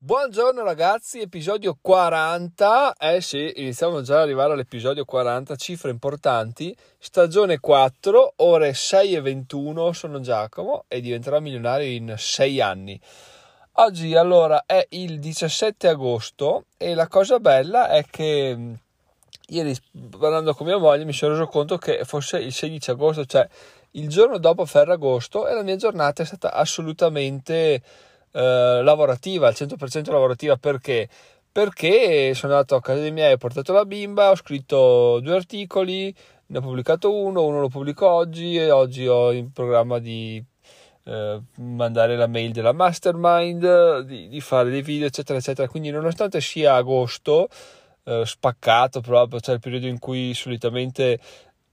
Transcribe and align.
Buongiorno 0.00 0.62
ragazzi, 0.62 1.18
episodio 1.18 1.76
40. 1.80 2.94
Eh 3.00 3.20
sì, 3.20 3.52
iniziamo 3.56 4.00
già 4.00 4.18
ad 4.18 4.22
arrivare 4.22 4.52
all'episodio 4.52 5.04
40, 5.04 5.56
cifre 5.56 5.90
importanti. 5.90 6.72
Stagione 6.98 7.58
4, 7.58 8.34
ore 8.36 8.74
6 8.74 9.14
e 9.16 9.20
21. 9.20 9.92
Sono 9.92 10.20
Giacomo 10.20 10.84
e 10.86 11.00
diventerò 11.00 11.40
milionario 11.40 11.88
in 11.88 12.14
6 12.16 12.60
anni. 12.60 13.00
Oggi 13.72 14.14
allora 14.14 14.62
è 14.66 14.86
il 14.90 15.18
17 15.18 15.88
agosto 15.88 16.66
e 16.76 16.94
la 16.94 17.08
cosa 17.08 17.40
bella 17.40 17.88
è 17.88 18.04
che 18.08 18.54
mm, 18.56 18.74
ieri 19.48 19.76
parlando 20.16 20.54
con 20.54 20.68
mia 20.68 20.78
moglie 20.78 21.06
mi 21.06 21.12
sono 21.12 21.32
reso 21.32 21.48
conto 21.48 21.76
che 21.76 22.04
fosse 22.04 22.38
il 22.38 22.52
16 22.52 22.92
agosto, 22.92 23.24
cioè 23.24 23.48
il 23.92 24.08
giorno 24.08 24.38
dopo 24.38 24.64
Ferragosto 24.64 25.48
e 25.48 25.54
la 25.54 25.62
mia 25.64 25.74
giornata 25.76 26.22
è 26.22 26.26
stata 26.26 26.52
assolutamente 26.52 27.82
eh, 28.32 28.80
lavorativa, 28.82 29.48
al 29.48 29.54
100% 29.54 30.10
lavorativa 30.10 30.56
perché? 30.56 31.08
Perché 31.50 32.34
sono 32.34 32.52
andato 32.52 32.76
a 32.76 32.80
casa 32.80 33.00
dei 33.00 33.12
miei, 33.12 33.32
ho 33.32 33.36
portato 33.36 33.72
la 33.72 33.84
bimba, 33.84 34.30
ho 34.30 34.36
scritto 34.36 35.18
due 35.20 35.34
articoli, 35.34 36.14
ne 36.46 36.58
ho 36.58 36.60
pubblicato 36.60 37.14
uno, 37.14 37.44
uno 37.44 37.60
lo 37.60 37.68
pubblico 37.68 38.08
oggi 38.08 38.56
e 38.56 38.70
oggi 38.70 39.06
ho 39.06 39.32
in 39.32 39.52
programma 39.52 39.98
di 39.98 40.42
eh, 41.04 41.40
mandare 41.56 42.16
la 42.16 42.26
mail 42.26 42.52
della 42.52 42.72
mastermind, 42.72 44.00
di, 44.00 44.28
di, 44.28 44.40
fare 44.40 44.70
dei 44.70 44.82
video, 44.82 45.06
eccetera, 45.06 45.38
eccetera. 45.38 45.66
Quindi, 45.66 45.90
nonostante 45.90 46.40
sia 46.40 46.74
agosto, 46.74 47.48
eh, 48.04 48.22
spaccato 48.24 49.00
proprio, 49.00 49.40
cioè 49.40 49.54
il 49.54 49.60
periodo 49.60 49.86
in 49.86 49.98
cui 49.98 50.34
solitamente 50.34 51.18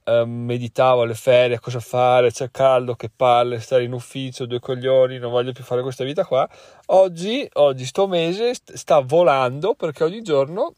eh, 0.06 0.24
meditavo 0.26 1.02
alle 1.02 1.16
ferie, 1.16 1.60
cosa 1.60 1.80
fare, 1.80 2.32
c'è 2.32 2.52
caldo, 2.52 2.96
che 2.96 3.10
palle, 3.14 3.60
stare 3.60 3.84
in 3.84 3.92
ufficio, 3.92 4.46
due 4.46 4.60
coglioni, 4.60 5.18
non 5.18 5.32
voglio 5.32 5.52
più 5.52 5.64
fare 5.64 5.82
questa 5.82 6.04
vita 6.04 6.24
qua. 6.24 6.48
Oggi, 6.88 7.48
oggi 7.54 7.86
sto 7.86 8.08
mese 8.08 8.54
sta 8.54 9.00
volando 9.00 9.74
perché 9.74 10.04
ogni 10.04 10.22
giorno 10.22 10.74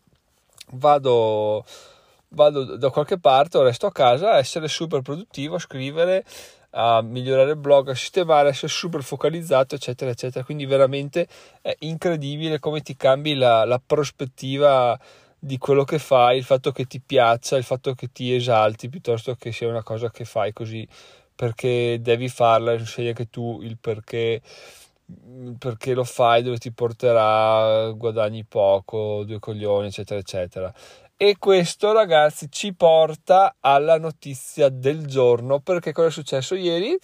vado, 0.72 1.66
vado 2.30 2.78
da 2.78 2.90
qualche 2.90 3.20
parte 3.20 3.58
o 3.58 3.64
resto 3.64 3.86
a 3.86 3.92
casa 3.92 4.32
a 4.32 4.38
essere 4.38 4.70
super 4.70 5.02
produttivo, 5.02 5.56
a 5.56 5.60
scrivere, 5.60 6.24
a 6.72 7.02
migliorare 7.02 7.52
il 7.52 7.58
blog, 7.58 7.90
a 7.90 7.96
sistemare, 7.96 8.48
a 8.48 8.52
essere 8.52 8.72
super 8.72 9.04
focalizzato, 9.04 9.76
eccetera, 9.76 10.12
eccetera. 10.12 10.46
Quindi 10.46 10.66
veramente 10.66 11.28
è 11.62 11.76
incredibile 11.80 12.60
come 12.60 12.82
ti 12.82 12.96
cambi 12.96 13.36
la, 13.36 13.66
la 13.66 13.82
prospettiva 13.86 14.98
di 15.40 15.58
quello 15.58 15.84
che 15.84 16.00
fai, 16.00 16.38
il 16.38 16.44
fatto 16.44 16.72
che 16.72 16.86
ti 16.86 17.00
piaccia, 17.00 17.58
il 17.58 17.64
fatto 17.64 17.94
che 17.94 18.12
ti 18.12 18.34
esalti 18.34 18.90
piuttosto 18.90 19.36
che 19.36 19.52
sia 19.52 19.68
una 19.68 19.84
cosa 19.84 20.10
che 20.10 20.26
fai 20.26 20.54
così 20.54 20.88
perché 21.36 22.00
devi 22.02 22.30
farla 22.30 22.78
scegli 22.84 23.10
anche 23.10 23.30
tu 23.30 23.60
il 23.62 23.78
perché 23.78 24.42
perché 25.58 25.94
lo 25.94 26.04
fai, 26.04 26.44
dove 26.44 26.58
ti 26.58 26.72
porterà, 26.72 27.92
guadagni 27.92 28.44
poco, 28.44 29.24
due 29.24 29.40
coglioni, 29.40 29.88
eccetera, 29.88 30.20
eccetera. 30.20 30.74
E 31.16 31.38
questo, 31.40 31.94
ragazzi, 31.94 32.48
ci 32.52 32.74
porta 32.74 33.56
alla 33.60 33.98
notizia 33.98 34.70
del 34.70 35.06
giorno, 35.06 35.60
perché 35.60 35.94
cosa 35.94 36.10
è 36.10 36.12
successo 36.12 36.56
ieri? 36.56 36.98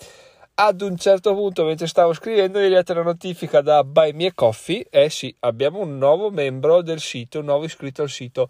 Ad 0.56 0.82
un 0.82 0.98
certo 0.98 1.34
punto 1.34 1.64
mentre 1.66 1.88
stavo 1.88 2.14
scrivendo 2.14 2.60
mi 2.60 2.66
è 2.66 2.68
arrivata 2.68 2.94
la 2.94 3.02
notifica 3.02 3.62
da 3.62 3.84
Buy 3.84 4.12
Me 4.12 4.34
Coffee 4.34 4.86
eh 4.90 5.10
sì 5.10 5.36
abbiamo 5.40 5.80
un 5.80 5.98
nuovo 5.98 6.30
membro 6.30 6.84
del 6.84 7.00
sito 7.00 7.40
un 7.40 7.46
nuovo 7.46 7.66
iscritto 7.66 8.04
al 8.04 8.10
sito. 8.10 8.48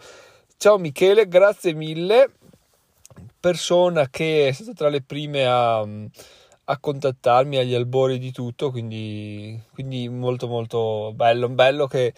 Ciao 0.57 0.77
Michele 0.77 1.27
grazie 1.27 1.73
mille. 1.73 2.31
Persona 3.39 4.07
che 4.09 4.47
è 4.47 4.51
stata 4.51 4.73
tra 4.73 4.89
le 4.89 5.01
prime 5.01 5.45
a, 5.45 5.79
a 5.79 6.79
contattarmi 6.79 7.57
agli 7.57 7.73
albori 7.73 8.17
di 8.17 8.31
tutto 8.31 8.71
quindi, 8.71 9.61
quindi 9.73 10.07
molto 10.07 10.47
molto 10.47 11.11
bello. 11.13 11.49
Bello 11.49 11.87
che 11.87 12.13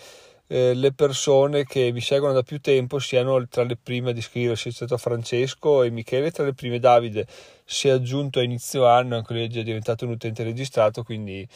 eh, 0.48 0.74
le 0.74 0.94
persone 0.94 1.64
che 1.66 1.92
mi 1.92 2.02
seguono 2.02 2.34
da 2.34 2.44
più 2.44 2.60
tempo 2.60 3.00
siano 3.00 3.48
tra 3.48 3.64
le 3.64 3.78
prime 3.82 4.12
ad 4.12 4.18
iscriversi. 4.18 4.70
È 4.70 4.72
stato 4.72 4.98
Francesco 4.98 5.84
e 5.84 5.90
Michele 5.90 6.32
tra 6.32 6.44
le 6.44 6.54
prime. 6.54 6.80
Davide 6.80 7.26
si 7.64 7.88
è 7.88 7.92
aggiunto 7.92 8.40
a 8.40 8.44
inizio 8.44 8.86
anno, 8.86 9.16
anche 9.16 9.34
lui 9.34 9.46
è 9.46 9.48
già 9.48 9.62
diventato 9.62 10.06
un 10.06 10.12
utente 10.12 10.44
registrato, 10.44 11.04
quindi, 11.04 11.48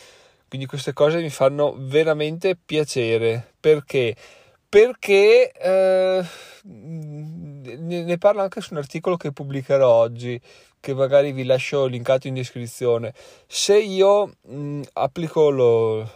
quindi 0.47 0.65
queste 0.67 0.93
cose 0.93 1.21
mi 1.21 1.29
fanno 1.29 1.75
veramente 1.77 2.55
piacere. 2.55 3.53
Perché? 3.59 4.15
Perché 4.67 5.51
eh, 5.51 6.23
ne 6.63 8.17
parlo 8.17 8.41
anche 8.41 8.61
su 8.61 8.73
un 8.73 8.79
articolo 8.79 9.17
che 9.17 9.31
pubblicherò 9.31 9.87
oggi 9.87 10.39
che 10.79 10.93
magari 10.93 11.31
vi 11.31 11.43
lascio 11.43 11.85
linkato 11.85 12.27
in 12.27 12.33
descrizione. 12.35 13.13
Se 13.47 13.77
io 13.77 14.33
mh, 14.41 14.81
applico 14.93 15.49
lo, 15.49 16.09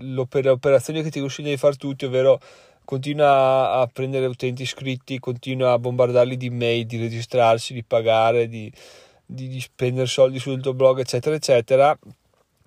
l'operazione 0.00 1.02
che 1.02 1.10
ti 1.10 1.20
consiglio 1.20 1.50
di 1.50 1.56
fare 1.56 1.76
tutti, 1.76 2.06
ovvero 2.06 2.40
continua 2.84 3.72
a 3.80 3.86
prendere 3.86 4.26
utenti 4.26 4.62
iscritti, 4.62 5.18
continua 5.18 5.72
a 5.72 5.78
bombardarli 5.78 6.36
di 6.36 6.50
mail, 6.50 6.86
di 6.86 6.98
registrarsi, 6.98 7.74
di 7.74 7.84
pagare, 7.84 8.48
di, 8.48 8.72
di, 9.24 9.48
di 9.48 9.60
spendere 9.60 10.06
soldi 10.06 10.38
sul 10.38 10.60
tuo 10.60 10.74
blog, 10.74 11.00
eccetera, 11.00 11.34
eccetera, 11.34 11.96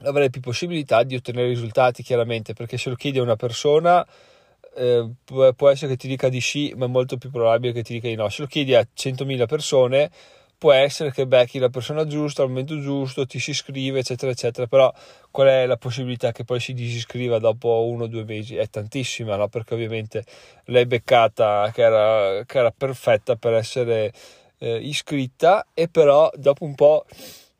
avrai 0.03 0.29
più 0.29 0.41
possibilità 0.41 1.03
di 1.03 1.15
ottenere 1.15 1.47
risultati, 1.47 2.03
chiaramente, 2.03 2.53
perché 2.53 2.77
se 2.77 2.89
lo 2.89 2.95
chiedi 2.95 3.19
a 3.19 3.23
una 3.23 3.35
persona 3.35 4.05
eh, 4.77 5.09
può 5.55 5.69
essere 5.69 5.91
che 5.91 5.97
ti 5.97 6.07
dica 6.07 6.29
di 6.29 6.39
sì, 6.39 6.73
ma 6.77 6.85
è 6.85 6.87
molto 6.87 7.17
più 7.17 7.31
probabile 7.31 7.73
che 7.73 7.83
ti 7.83 7.93
dica 7.93 8.07
di 8.07 8.15
no. 8.15 8.29
Se 8.29 8.41
lo 8.43 8.47
chiedi 8.47 8.75
a 8.75 8.81
100.000 8.81 9.45
persone, 9.47 10.09
può 10.57 10.71
essere 10.71 11.11
che 11.11 11.27
becchi 11.27 11.59
la 11.59 11.69
persona 11.69 12.05
giusta 12.05 12.41
al 12.43 12.49
momento 12.49 12.79
giusto, 12.79 13.25
ti 13.25 13.39
si 13.39 13.51
iscrive, 13.51 13.99
eccetera, 13.99 14.31
eccetera. 14.31 14.67
Però 14.67 14.93
qual 15.31 15.47
è 15.47 15.65
la 15.65 15.77
possibilità 15.77 16.31
che 16.31 16.43
poi 16.43 16.59
si 16.59 16.73
disiscriva 16.73 17.39
dopo 17.39 17.85
uno 17.87 18.03
o 18.03 18.07
due 18.07 18.23
mesi? 18.23 18.55
È 18.55 18.69
tantissima, 18.69 19.35
no? 19.35 19.47
Perché 19.47 19.73
ovviamente 19.73 20.23
l'hai 20.65 20.85
beccata 20.85 21.71
che 21.73 21.81
era, 21.81 22.43
che 22.45 22.57
era 22.57 22.71
perfetta 22.71 23.35
per 23.35 23.53
essere 23.53 24.13
eh, 24.59 24.77
iscritta 24.77 25.67
e 25.73 25.87
però 25.87 26.29
dopo 26.35 26.63
un 26.63 26.75
po' 26.75 27.05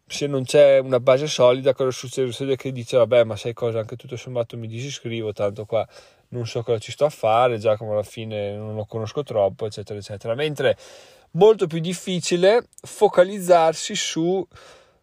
se 0.10 0.26
non 0.26 0.46
c'è 0.46 0.80
una 0.80 1.00
base 1.00 1.28
solida 1.28 1.74
cosa 1.74 1.92
succede? 1.92 2.32
Succede 2.32 2.56
che 2.56 2.72
dice 2.72 2.98
vabbè 2.98 3.26
ma 3.26 3.36
sai 3.36 3.54
cosa 3.54 3.80
anche 3.80 3.98
tutto 3.98 4.16
sommato 4.16 4.58
mi 4.58 4.68
disiscrivo 4.68 5.34
tanto 5.34 5.66
qua 5.66 5.86
non 6.30 6.46
so 6.46 6.64
cosa 6.64 6.80
ci 6.80 6.92
sto 6.92 7.06
a 7.06 7.10
fare 7.10 7.58
già 7.58 7.78
come 7.78 7.92
alla 7.92 8.04
fine 8.04 8.56
non 8.56 8.76
lo 8.76 8.86
conosco 8.86 9.24
troppo 9.24 9.66
eccetera 9.66 10.00
eccetera 10.00 10.36
mentre 10.36 10.78
molto 11.32 11.68
più 11.68 11.80
difficile 11.80 12.68
focalizzarsi 12.82 13.96
su, 13.96 14.46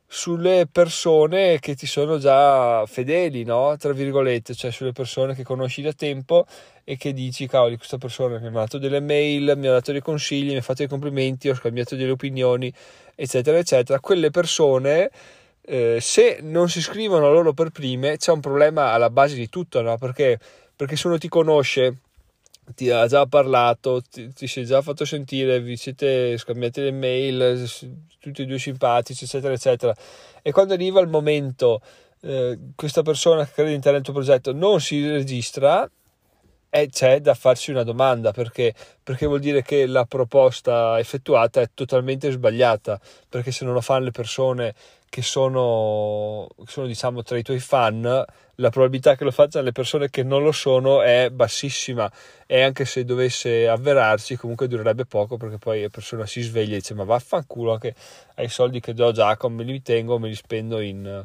sulle 0.06 0.66
persone 0.70 1.58
che 1.58 1.74
ti 1.74 1.86
sono 1.86 2.18
già 2.18 2.84
fedeli, 2.86 3.44
no? 3.44 3.76
Tra 3.76 3.92
virgolette, 3.92 4.54
cioè 4.54 4.70
sulle 4.70 4.92
persone 4.92 5.34
che 5.34 5.42
conosci 5.42 5.82
da 5.82 5.92
tempo 5.92 6.46
e 6.84 6.96
che 6.96 7.12
dici, 7.12 7.46
cavoli, 7.46 7.76
questa 7.76 7.98
persona 7.98 8.38
mi 8.38 8.46
ha 8.46 8.50
dato 8.50 8.78
delle 8.78 9.00
mail, 9.00 9.54
mi 9.56 9.68
ha 9.68 9.72
dato 9.72 9.92
dei 9.92 10.00
consigli, 10.00 10.50
mi 10.50 10.56
ha 10.58 10.62
fatto 10.62 10.78
dei 10.78 10.88
complimenti, 10.88 11.48
ho 11.48 11.54
scambiato 11.54 11.96
delle 11.96 12.10
opinioni, 12.10 12.72
eccetera, 13.14 13.58
eccetera. 13.58 14.00
Quelle 14.00 14.30
persone, 14.30 15.10
eh, 15.62 15.98
se 16.00 16.38
non 16.42 16.68
si 16.68 16.80
scrivono 16.82 17.32
loro 17.32 17.52
per 17.52 17.70
prime, 17.70 18.16
c'è 18.16 18.32
un 18.32 18.41
problema 18.41 18.92
alla 18.92 19.10
base 19.10 19.34
di 19.34 19.48
tutto, 19.48 19.80
no? 19.82 19.96
Perché, 19.98 20.38
perché 20.76 20.96
se 20.96 21.06
uno 21.06 21.18
ti 21.18 21.28
conosce 21.28 21.98
ti 22.74 22.90
ha 22.90 23.06
già 23.06 23.26
parlato, 23.26 24.00
ti, 24.00 24.32
ti 24.32 24.46
è 24.46 24.62
già 24.62 24.80
fatto 24.80 25.04
sentire, 25.04 25.60
vi 25.60 25.76
siete 25.76 26.38
scambiati 26.38 26.80
le 26.80 26.92
mail, 26.92 27.68
tutti 28.18 28.42
e 28.42 28.46
due 28.46 28.58
simpatici, 28.58 29.24
eccetera, 29.24 29.52
eccetera. 29.52 29.94
E 30.42 30.50
quando 30.50 30.72
arriva 30.72 31.00
il 31.00 31.08
momento, 31.08 31.82
eh, 32.22 32.58
questa 32.74 33.02
persona 33.02 33.44
che 33.44 33.52
crede 33.52 33.72
in 33.72 33.80
te 33.80 33.92
nel 33.92 34.02
tuo 34.02 34.14
progetto 34.14 34.52
non 34.52 34.80
si 34.80 35.06
registra, 35.06 35.88
e 36.76 36.88
c'è 36.88 37.20
da 37.20 37.34
farsi 37.34 37.70
una 37.70 37.84
domanda 37.84 38.32
perché, 38.32 38.74
perché 39.00 39.26
vuol 39.26 39.38
dire 39.38 39.62
che 39.62 39.86
la 39.86 40.06
proposta 40.06 40.98
effettuata 40.98 41.60
è 41.60 41.68
totalmente 41.72 42.32
sbagliata? 42.32 43.00
Perché 43.28 43.52
se 43.52 43.64
non 43.64 43.74
lo 43.74 43.80
fanno 43.80 44.06
le 44.06 44.10
persone 44.10 44.74
che 45.08 45.22
sono, 45.22 46.48
che 46.56 46.64
sono 46.72 46.88
diciamo 46.88 47.22
tra 47.22 47.38
i 47.38 47.44
tuoi 47.44 47.60
fan 47.60 48.24
la 48.56 48.70
probabilità 48.70 49.14
che 49.14 49.22
lo 49.22 49.30
facciano 49.30 49.64
le 49.64 49.70
persone 49.70 50.10
che 50.10 50.24
non 50.24 50.42
lo 50.42 50.50
sono 50.50 51.00
è 51.02 51.30
bassissima. 51.30 52.10
E 52.44 52.62
anche 52.62 52.84
se 52.86 53.04
dovesse 53.04 53.68
avverarsi 53.68 54.36
comunque 54.36 54.66
durerebbe 54.66 55.06
poco 55.06 55.36
perché 55.36 55.59
poi 55.59 55.82
la 55.82 55.88
persona 55.91 56.27
si 56.27 56.41
sveglia 56.42 56.72
e 56.74 56.78
dice 56.78 56.94
ma 56.94 57.04
vaffanculo 57.04 57.72
anche 57.74 57.94
ai 58.34 58.48
soldi 58.48 58.80
che 58.80 58.94
do 58.94 59.06
a 59.06 59.12
Giacomo 59.12 59.54
me 59.56 59.62
li 59.62 59.80
tengo 59.80 60.18
me 60.18 60.27
li 60.28 60.34
spendo 60.34 60.80
in 60.80 61.24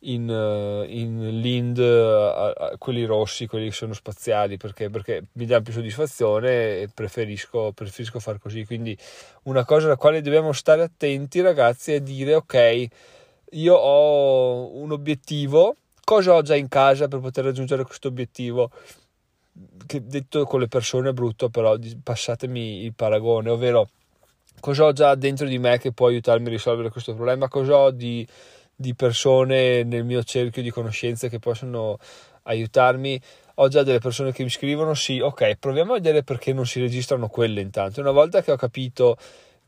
in, 0.00 0.28
uh, 0.28 0.84
in 0.88 1.40
Lind, 1.40 1.78
uh, 1.78 2.78
quelli 2.78 3.04
rossi, 3.04 3.46
quelli 3.46 3.66
che 3.66 3.74
sono 3.74 3.92
spaziali, 3.92 4.56
perché, 4.56 4.88
perché 4.88 5.24
mi 5.32 5.46
dà 5.46 5.60
più 5.60 5.72
soddisfazione 5.72 6.80
e 6.80 6.88
preferisco, 6.92 7.72
preferisco 7.72 8.18
far 8.20 8.38
così. 8.38 8.64
Quindi 8.64 8.96
una 9.44 9.64
cosa 9.64 9.86
alla 9.86 9.96
quale 9.96 10.22
dobbiamo 10.22 10.52
stare 10.52 10.82
attenti 10.82 11.40
ragazzi 11.40 11.92
è 11.92 12.00
dire 12.00 12.34
ok, 12.34 12.86
io 13.50 13.74
ho 13.74 14.76
un 14.76 14.92
obiettivo, 14.92 15.76
cosa 16.04 16.34
ho 16.34 16.42
già 16.42 16.56
in 16.56 16.68
casa 16.68 17.08
per 17.08 17.20
poter 17.20 17.44
raggiungere 17.44 17.84
questo 17.84 18.08
obiettivo? 18.08 18.70
Che 19.86 20.06
detto 20.06 20.44
con 20.44 20.60
le 20.60 20.68
persone 20.68 21.10
è 21.10 21.12
brutto, 21.12 21.50
però 21.50 21.76
passatemi 22.02 22.84
il 22.84 22.94
paragone, 22.94 23.50
ovvero 23.50 23.88
cosa 24.60 24.84
ho 24.84 24.92
già 24.92 25.14
dentro 25.14 25.46
di 25.46 25.58
me 25.58 25.78
che 25.78 25.92
può 25.92 26.06
aiutarmi 26.06 26.46
a 26.46 26.50
risolvere 26.50 26.90
questo 26.90 27.14
problema, 27.14 27.48
cosa 27.48 27.76
ho 27.76 27.90
di 27.90 28.26
di 28.80 28.94
persone 28.94 29.82
nel 29.82 30.04
mio 30.04 30.22
cerchio 30.22 30.62
di 30.62 30.70
conoscenze 30.70 31.28
che 31.28 31.38
possono 31.38 31.98
aiutarmi 32.44 33.20
ho 33.56 33.68
già 33.68 33.82
delle 33.82 33.98
persone 33.98 34.32
che 34.32 34.42
mi 34.42 34.48
scrivono, 34.48 34.94
sì, 34.94 35.20
ok, 35.20 35.56
proviamo 35.56 35.92
a 35.92 35.96
vedere 35.96 36.22
perché 36.22 36.54
non 36.54 36.64
si 36.64 36.80
registrano 36.80 37.28
quelle 37.28 37.60
intanto. 37.60 38.00
Una 38.00 38.10
volta 38.10 38.40
che 38.40 38.52
ho 38.52 38.56
capito 38.56 39.18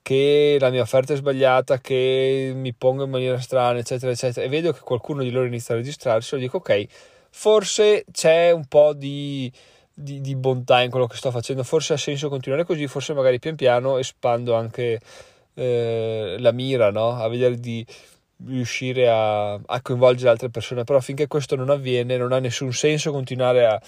che 0.00 0.56
la 0.59 0.70
mia 0.70 0.81
offerta 0.81 1.12
è 1.12 1.17
sbagliata, 1.17 1.79
che 1.79 2.53
mi 2.55 2.73
pongo 2.73 3.05
in 3.05 3.11
maniera 3.11 3.38
strana, 3.38 3.79
eccetera, 3.79 4.11
eccetera, 4.11 4.47
e 4.47 4.49
vedo 4.49 4.73
che 4.73 4.81
qualcuno 4.81 5.23
di 5.23 5.31
loro 5.31 5.44
inizia 5.44 5.75
a 5.75 5.76
registrarsi, 5.76 6.35
io 6.35 6.41
dico 6.41 6.56
ok, 6.56 6.87
forse 7.29 8.06
c'è 8.11 8.50
un 8.50 8.65
po' 8.65 8.94
di, 8.94 9.53
di, 9.93 10.23
di, 10.23 10.35
bontà 10.37 10.81
in 10.81 10.88
quello 10.91 11.06
che 11.06 11.17
sto 11.17 11.31
facendo, 11.31 11.62
forse 11.62 11.93
ha 11.93 11.99
senso 11.99 12.31
continuare 12.31 12.65
così, 12.65 12.87
forse 12.87 13.12
magari 13.12 13.38
pian 13.38 13.56
piano 13.56 13.99
espando 13.99 14.55
anche 14.55 15.00
eh, 15.53 16.37
la 16.38 16.53
mira, 16.53 16.91
no? 16.91 17.11
a 17.11 17.29
vedere 17.29 17.56
di 17.58 17.85
riuscire 18.47 19.09
a, 19.09 19.53
a 19.55 19.81
coinvolgere 19.83 20.31
altre 20.31 20.50
persone, 20.50 20.85
però 20.85 21.00
finché 21.00 21.27
questo 21.27 21.56
non 21.56 21.71
avviene 21.71 22.17
non 22.17 22.33
ha 22.33 22.39
nessun 22.39 22.73
senso 22.73 23.12
continuare 23.12 23.67
a 23.67 23.81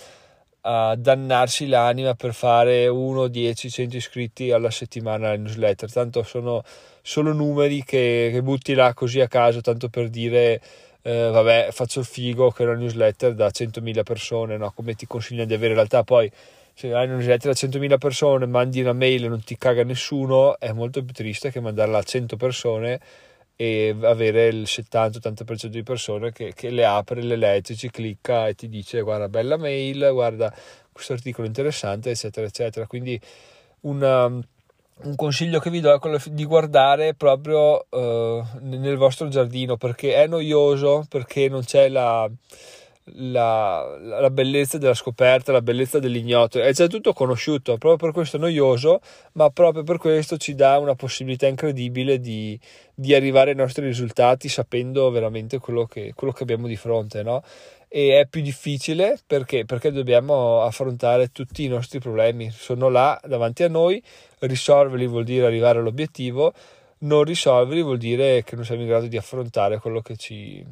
a 0.66 0.94
dannarsi 0.96 1.66
l'anima 1.66 2.14
per 2.14 2.32
fare 2.32 2.88
1, 2.88 3.28
10, 3.28 3.70
100 3.70 3.96
iscritti 3.96 4.50
alla 4.50 4.70
settimana 4.70 5.28
alla 5.28 5.36
newsletter. 5.36 5.92
Tanto 5.92 6.22
sono 6.22 6.62
solo 7.02 7.32
numeri 7.32 7.84
che, 7.84 8.30
che 8.32 8.42
butti 8.42 8.72
là 8.72 8.94
così 8.94 9.20
a 9.20 9.28
caso, 9.28 9.60
tanto 9.60 9.88
per 9.88 10.08
dire 10.08 10.60
eh, 11.02 11.28
vabbè 11.28 11.68
faccio 11.70 12.00
il 12.00 12.06
figo 12.06 12.50
che 12.50 12.62
è 12.62 12.66
una 12.66 12.76
newsletter 12.76 13.34
da 13.34 13.48
100.000 13.48 14.02
persone, 14.02 14.56
no? 14.56 14.72
come 14.74 14.94
ti 14.94 15.06
consigliano 15.06 15.46
di 15.46 15.52
avere 15.52 15.70
in 15.70 15.74
realtà 15.74 16.02
poi 16.02 16.30
se 16.72 16.94
hai 16.94 17.04
una 17.04 17.16
newsletter 17.16 17.52
da 17.52 17.78
100.000 17.78 17.98
persone, 17.98 18.46
mandi 18.46 18.80
una 18.80 18.94
mail 18.94 19.24
e 19.24 19.28
non 19.28 19.44
ti 19.44 19.58
caga 19.58 19.84
nessuno, 19.84 20.58
è 20.58 20.72
molto 20.72 21.04
più 21.04 21.12
triste 21.12 21.50
che 21.50 21.60
mandarla 21.60 21.98
a 21.98 22.02
100 22.02 22.36
persone 22.36 23.00
e 23.56 23.96
avere 24.02 24.48
il 24.48 24.62
70-80% 24.62 25.66
di 25.66 25.82
persone 25.82 26.32
che, 26.32 26.52
che, 26.54 26.70
le 26.70 26.84
apre, 26.84 27.22
le 27.22 27.36
legge, 27.36 27.76
ci 27.76 27.90
clicca 27.90 28.48
e 28.48 28.54
ti 28.54 28.68
dice 28.68 29.00
guarda 29.02 29.28
bella 29.28 29.56
mail, 29.56 30.10
guarda 30.12 30.52
questo 30.90 31.12
articolo 31.12 31.46
interessante 31.46 32.10
eccetera 32.10 32.46
eccetera. 32.46 32.86
Quindi 32.86 33.20
una, 33.80 34.24
un 34.26 35.16
consiglio 35.16 35.60
che 35.60 35.70
vi 35.70 35.80
do 35.80 35.92
è 35.92 35.98
quello 35.98 36.20
di 36.24 36.44
guardare 36.44 37.14
proprio 37.14 37.86
uh, 37.88 38.44
nel 38.60 38.96
vostro 38.96 39.28
giardino 39.28 39.76
perché 39.76 40.14
è 40.14 40.26
noioso 40.26 41.04
perché 41.08 41.48
non 41.48 41.62
c'è 41.64 41.88
la 41.88 42.28
la, 43.12 43.96
la, 43.98 44.30
bellezza 44.30 44.78
della 44.78 44.94
scoperta, 44.94 45.52
la 45.52 45.60
bellezza 45.60 45.98
dell'ignoto, 45.98 46.60
è 46.60 46.72
già 46.72 46.86
tutto 46.86 47.12
conosciuto, 47.12 47.76
proprio 47.76 47.96
per 47.96 48.12
questo 48.12 48.36
è 48.36 48.40
noioso, 48.40 49.00
ma 49.32 49.50
proprio 49.50 49.82
per 49.82 49.98
questo 49.98 50.36
ci 50.38 50.54
dà 50.54 50.78
una 50.78 50.94
possibilità 50.94 51.46
incredibile 51.46 52.18
di, 52.18 52.58
di 52.94 53.14
arrivare 53.14 53.50
ai 53.50 53.56
nostri 53.56 53.84
risultati 53.84 54.48
sapendo 54.48 55.10
veramente 55.10 55.58
quello 55.58 55.84
che, 55.86 56.12
quello 56.14 56.32
che 56.32 56.42
abbiamo 56.44 56.66
di 56.66 56.76
fronte, 56.76 57.22
no? 57.22 57.42
E 57.88 58.18
è 58.18 58.26
più 58.26 58.42
difficile 58.42 59.18
perché? 59.24 59.64
perché 59.64 59.92
dobbiamo 59.92 60.62
affrontare 60.62 61.30
tutti 61.30 61.62
i 61.62 61.68
nostri 61.68 62.00
problemi, 62.00 62.50
sono 62.50 62.88
là 62.88 63.20
davanti 63.24 63.62
a 63.62 63.68
noi, 63.68 64.02
risolverli 64.40 65.06
vuol 65.06 65.24
dire 65.24 65.46
arrivare 65.46 65.78
all'obiettivo, 65.78 66.52
non 67.00 67.22
risolverli 67.22 67.82
vuol 67.82 67.98
dire 67.98 68.42
che 68.42 68.56
non 68.56 68.64
siamo 68.64 68.80
in 68.82 68.88
grado 68.88 69.06
di 69.06 69.16
affrontare 69.16 69.78
quello 69.78 70.00
che 70.00 70.16
ci, 70.16 70.64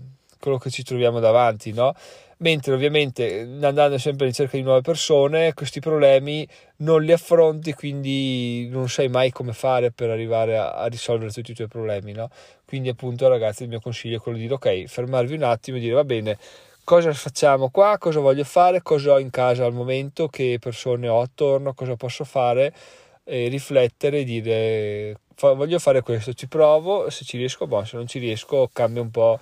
quello 0.42 0.58
che 0.58 0.70
ci 0.70 0.82
troviamo 0.82 1.20
davanti, 1.20 1.72
no? 1.72 1.94
Mentre 2.38 2.72
ovviamente 2.74 3.42
andando 3.62 3.96
sempre 3.98 4.26
in 4.26 4.32
cerca 4.32 4.56
di 4.56 4.64
nuove 4.64 4.80
persone, 4.80 5.54
questi 5.54 5.78
problemi 5.78 6.46
non 6.78 7.04
li 7.04 7.12
affronti, 7.12 7.72
quindi 7.72 8.66
non 8.68 8.88
sai 8.88 9.08
mai 9.08 9.30
come 9.30 9.52
fare 9.52 9.92
per 9.92 10.10
arrivare 10.10 10.58
a, 10.58 10.72
a 10.72 10.86
risolvere 10.86 11.30
tutti 11.30 11.52
i 11.52 11.54
tuoi 11.54 11.68
problemi, 11.68 12.10
no? 12.10 12.28
Quindi 12.66 12.88
appunto 12.88 13.28
ragazzi 13.28 13.62
il 13.62 13.68
mio 13.68 13.78
consiglio 13.80 14.16
è 14.16 14.20
quello 14.20 14.38
di 14.38 14.42
dire 14.44 14.54
ok, 14.54 14.86
fermarvi 14.86 15.36
un 15.36 15.44
attimo 15.44 15.76
e 15.76 15.80
dire 15.80 15.94
va 15.94 16.04
bene, 16.04 16.36
cosa 16.82 17.12
facciamo 17.12 17.70
qua, 17.70 17.96
cosa 17.98 18.18
voglio 18.18 18.44
fare, 18.44 18.82
cosa 18.82 19.12
ho 19.12 19.20
in 19.20 19.30
casa 19.30 19.64
al 19.64 19.72
momento, 19.72 20.26
che 20.26 20.58
persone 20.60 21.06
ho 21.06 21.20
attorno, 21.20 21.74
cosa 21.74 21.94
posso 21.94 22.24
fare? 22.24 22.74
E 23.22 23.46
riflettere 23.46 24.20
e 24.20 24.24
dire 24.24 25.16
voglio 25.40 25.78
fare 25.78 26.02
questo, 26.02 26.32
ci 26.32 26.48
provo, 26.48 27.08
se 27.10 27.24
ci 27.24 27.36
riesco, 27.36 27.66
buono, 27.68 27.84
se 27.84 27.96
non 27.96 28.08
ci 28.08 28.18
riesco 28.18 28.68
cambio 28.72 29.02
un 29.02 29.10
po' 29.10 29.38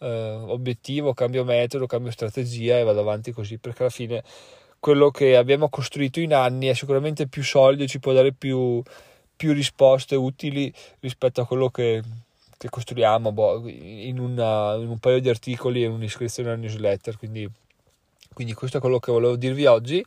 eh, 0.00 0.38
obiettivo, 0.46 1.14
cambio 1.14 1.44
metodo, 1.44 1.86
cambio 1.86 2.10
strategia 2.10 2.78
e 2.78 2.82
vado 2.82 3.00
avanti 3.00 3.32
così 3.32 3.58
perché 3.58 3.82
alla 3.82 3.90
fine 3.90 4.22
quello 4.80 5.10
che 5.10 5.36
abbiamo 5.36 5.68
costruito 5.68 6.20
in 6.20 6.34
anni 6.34 6.66
è 6.66 6.74
sicuramente 6.74 7.26
più 7.26 7.44
solido, 7.44 7.86
ci 7.86 8.00
può 8.00 8.12
dare 8.12 8.32
più, 8.32 8.82
più 9.36 9.52
risposte 9.52 10.16
utili 10.16 10.72
rispetto 11.00 11.42
a 11.42 11.46
quello 11.46 11.68
che, 11.68 12.02
che 12.56 12.68
costruiamo 12.70 13.30
boh, 13.30 13.68
in, 13.68 14.18
una, 14.18 14.74
in, 14.76 14.88
un 14.88 14.98
paio 14.98 15.20
di 15.20 15.28
articoli 15.28 15.84
e 15.84 15.86
un'iscrizione 15.86 16.48
alla 16.48 16.58
newsletter. 16.58 17.18
Quindi, 17.18 17.48
quindi 18.32 18.54
questo 18.54 18.78
è 18.78 18.80
quello 18.80 18.98
che 18.98 19.12
volevo 19.12 19.36
dirvi 19.36 19.66
oggi 19.66 20.04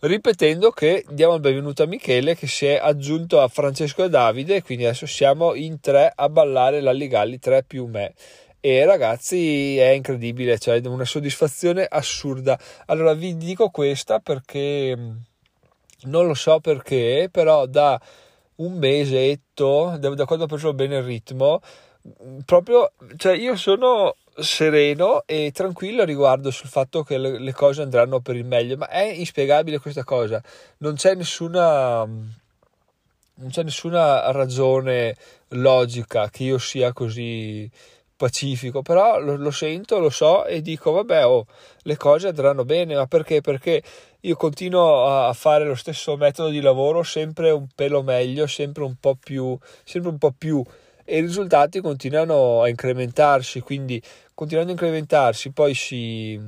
ripetendo 0.00 0.70
che 0.70 1.04
diamo 1.08 1.34
il 1.34 1.40
benvenuto 1.40 1.82
a 1.82 1.86
Michele 1.86 2.36
che 2.36 2.46
si 2.46 2.66
è 2.66 2.78
aggiunto 2.80 3.40
a 3.40 3.48
Francesco 3.48 4.04
e 4.04 4.10
Davide 4.10 4.62
quindi 4.62 4.84
adesso 4.84 5.06
siamo 5.06 5.54
in 5.54 5.80
tre 5.80 6.12
a 6.14 6.28
ballare 6.28 6.82
l'Alligalli 6.82 7.38
3 7.38 7.62
più 7.62 7.86
me 7.86 8.12
e 8.66 8.86
ragazzi 8.86 9.76
è 9.76 9.90
incredibile, 9.90 10.58
cioè 10.58 10.80
una 10.86 11.04
soddisfazione 11.04 11.86
assurda. 11.86 12.58
Allora 12.86 13.12
vi 13.12 13.36
dico 13.36 13.68
questa 13.68 14.20
perché 14.20 14.96
non 16.04 16.26
lo 16.26 16.32
so 16.32 16.60
perché, 16.60 17.28
però 17.30 17.66
da 17.66 18.00
un 18.56 18.78
mesetto, 18.78 19.98
da, 19.98 20.08
da 20.14 20.24
quando 20.24 20.46
ho 20.46 20.48
preso 20.48 20.72
bene 20.72 20.96
il 20.96 21.02
ritmo, 21.02 21.60
proprio, 22.46 22.92
cioè 23.18 23.36
io 23.36 23.54
sono 23.54 24.16
sereno 24.38 25.24
e 25.26 25.50
tranquillo 25.52 26.02
riguardo 26.02 26.50
sul 26.50 26.70
fatto 26.70 27.02
che 27.02 27.18
le, 27.18 27.38
le 27.38 27.52
cose 27.52 27.82
andranno 27.82 28.20
per 28.20 28.34
il 28.34 28.46
meglio, 28.46 28.78
ma 28.78 28.88
è 28.88 29.02
inspiegabile 29.02 29.78
questa 29.78 30.04
cosa, 30.04 30.42
non 30.78 30.94
c'è 30.94 31.14
nessuna 31.14 32.08
non 33.36 33.50
c'è 33.50 33.64
nessuna 33.64 34.30
ragione 34.30 35.16
logica 35.48 36.30
che 36.30 36.44
io 36.44 36.58
sia 36.58 36.92
così 36.92 37.68
pacifico, 38.24 38.80
però 38.80 39.20
lo, 39.20 39.36
lo, 39.36 39.50
sento, 39.50 39.98
lo 39.98 40.08
so 40.08 40.46
e 40.46 40.62
dico 40.62 40.92
vabbè, 40.92 41.26
oh, 41.26 41.46
le 41.82 41.96
cose 41.98 42.28
andranno 42.28 42.64
bene, 42.64 42.94
ma 42.94 43.06
perché? 43.06 43.42
Perché 43.42 43.82
io 44.20 44.34
continuo 44.36 45.04
a, 45.06 45.32
fare 45.34 45.66
lo 45.66 45.74
stesso 45.74 46.16
metodo 46.16 46.48
di 46.48 46.62
lavoro, 46.62 47.02
sempre 47.02 47.50
un 47.50 47.66
pelo 47.74 48.02
meglio, 48.02 48.46
sempre 48.46 48.82
un 48.84 48.94
po' 48.98 49.14
più, 49.14 49.56
sempre 49.84 50.10
un 50.10 50.16
po' 50.16 50.32
più. 50.36 50.62
E 51.04 51.18
i 51.18 51.20
risultati 51.20 51.82
continuano 51.82 52.62
a 52.62 52.68
incrementarsi, 52.68 53.60
quindi 53.60 54.00
continuando 54.32 54.70
a 54.70 54.74
incrementarsi 54.74 55.50
poi 55.52 55.74
si, 55.74 56.40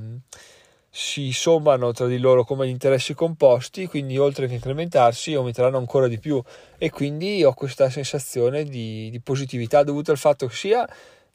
si 0.89 1.31
sommano 1.31 1.91
tra 1.91 2.07
di 2.07 2.17
loro 2.17 2.43
come 2.43 2.65
gli 2.65 2.71
interessi 2.71 3.13
composti, 3.13 3.85
quindi 3.85 4.17
oltre 4.17 4.47
che 4.47 4.55
incrementarsi 4.55 5.35
aumenteranno 5.35 5.77
ancora 5.77 6.07
di 6.07 6.17
più. 6.17 6.41
E 6.79 6.89
quindi 6.89 7.43
ho 7.43 7.53
questa 7.53 7.91
sensazione 7.91 8.63
di, 8.63 9.11
di 9.11 9.19
positività 9.19 9.83
dovuta 9.83 10.11
al 10.11 10.17
fatto 10.17 10.47
che 10.47 10.55
sia 10.55 10.89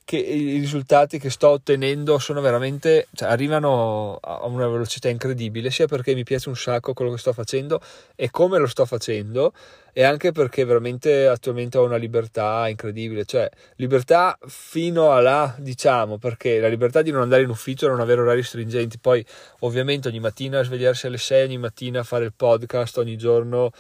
che 0.05 0.17
i 0.17 0.59
risultati 0.59 1.19
che 1.19 1.31
sto 1.31 1.49
ottenendo 1.49 2.19
sono 2.19 2.41
veramente, 2.41 3.09
cioè, 3.15 3.29
arrivano 3.29 4.19
a 4.21 4.47
una 4.47 4.69
velocità 4.69 5.09
incredibile, 5.09 5.71
sia 5.71 5.87
perché 5.87 6.15
mi 6.15 6.25
piace 6.25 6.49
un 6.49 6.57
sacco 6.57 6.93
quello 6.93 7.13
che 7.13 7.19
sto 7.19 7.33
facendo 7.33 7.81
e 8.15 8.31
come 8.31 8.59
lo 8.59 8.67
sto 8.67 8.85
facendo, 8.85 9.53
e 9.93 10.03
anche 10.03 10.33
perché 10.33 10.65
veramente 10.65 11.27
attualmente 11.27 11.79
ho 11.79 11.85
una 11.85 11.97
libertà 11.97 12.69
incredibile, 12.69 13.25
cioè 13.25 13.49
libertà 13.77 14.39
fino 14.47 15.11
a 15.13 15.21
là, 15.21 15.55
diciamo, 15.59 16.19
perché 16.19 16.61
la 16.61 16.69
libertà 16.69 17.03
di 17.03 17.11
non 17.11 17.23
andare 17.23 17.43
in 17.43 17.51
ufficio, 17.51 17.89
non 17.89 18.01
avere 18.01 18.23
orari 18.23 18.43
stringenti, 18.43 18.99
poi 18.99 19.25
ovviamente 19.61 20.09
ogni 20.09 20.21
mattina 20.21 20.63
svegliarsi 20.63 21.07
alle 21.07 21.19
6, 21.19 21.45
ogni 21.45 21.59
mattina 21.59 22.03
fare 22.03 22.25
il 22.25 22.33
podcast, 22.35 22.99
ogni 22.99 23.17
giorno 23.17 23.71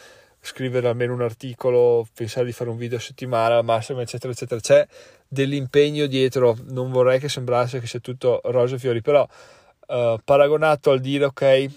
scrivere 0.45 0.89
almeno 0.89 1.15
un 1.15 1.23
articolo, 1.23 2.07
pensare 2.13 2.47
di 2.47 2.53
fare 2.53 2.69
un 2.69 2.77
video 2.77 2.99
a 2.99 3.01
settimana 3.01 3.59
al 3.59 3.65
massimo, 3.65 4.01
eccetera, 4.01 4.33
eccetera. 4.33 4.61
C'è 4.61 4.87
dell'impegno 5.29 6.07
dietro, 6.07 6.57
non 6.71 6.91
vorrei 6.91 7.21
che 7.21 7.29
sembrasse 7.29 7.79
che 7.79 7.87
sia 7.87 8.01
tutto 8.01 8.41
rose 8.45 8.75
e 8.75 8.79
fiori, 8.79 9.01
però 9.01 9.27
uh, 9.87 10.19
paragonato 10.25 10.91
al 10.91 11.01
dire 11.01 11.27
ok, 11.27 11.71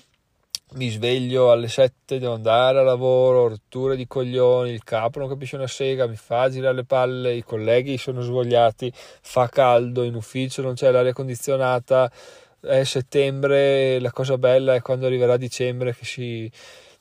mi 0.74 0.90
sveglio 0.90 1.52
alle 1.52 1.68
7, 1.68 2.18
devo 2.18 2.34
andare 2.34 2.80
a 2.80 2.84
lavoro, 2.84 3.48
rotture 3.48 3.96
di 3.96 4.08
coglioni, 4.08 4.72
il 4.72 4.84
capo 4.84 5.20
non 5.20 5.30
capisce 5.30 5.56
una 5.56 5.68
sega, 5.68 6.08
mi 6.08 6.16
fa 6.16 6.50
girare 6.50 6.76
le 6.76 6.86
palle, 6.86 7.36
i 7.36 7.44
colleghi 7.44 8.00
sono 8.00 8.22
svogliati, 8.22 8.92
fa 8.96 9.48
caldo, 9.48 10.02
in 10.02 10.16
ufficio 10.16 10.64
non 10.64 10.74
c'è 10.74 10.90
l'aria 10.90 11.14
condizionata, 11.14 12.12
è 12.60 12.84
settembre, 12.84 14.00
la 14.00 14.12
cosa 14.12 14.40
bella 14.40 14.74
è 14.74 14.82
quando 14.82 15.06
arriverà 15.06 15.38
dicembre 15.38 15.96
che 15.96 16.04
si 16.04 16.52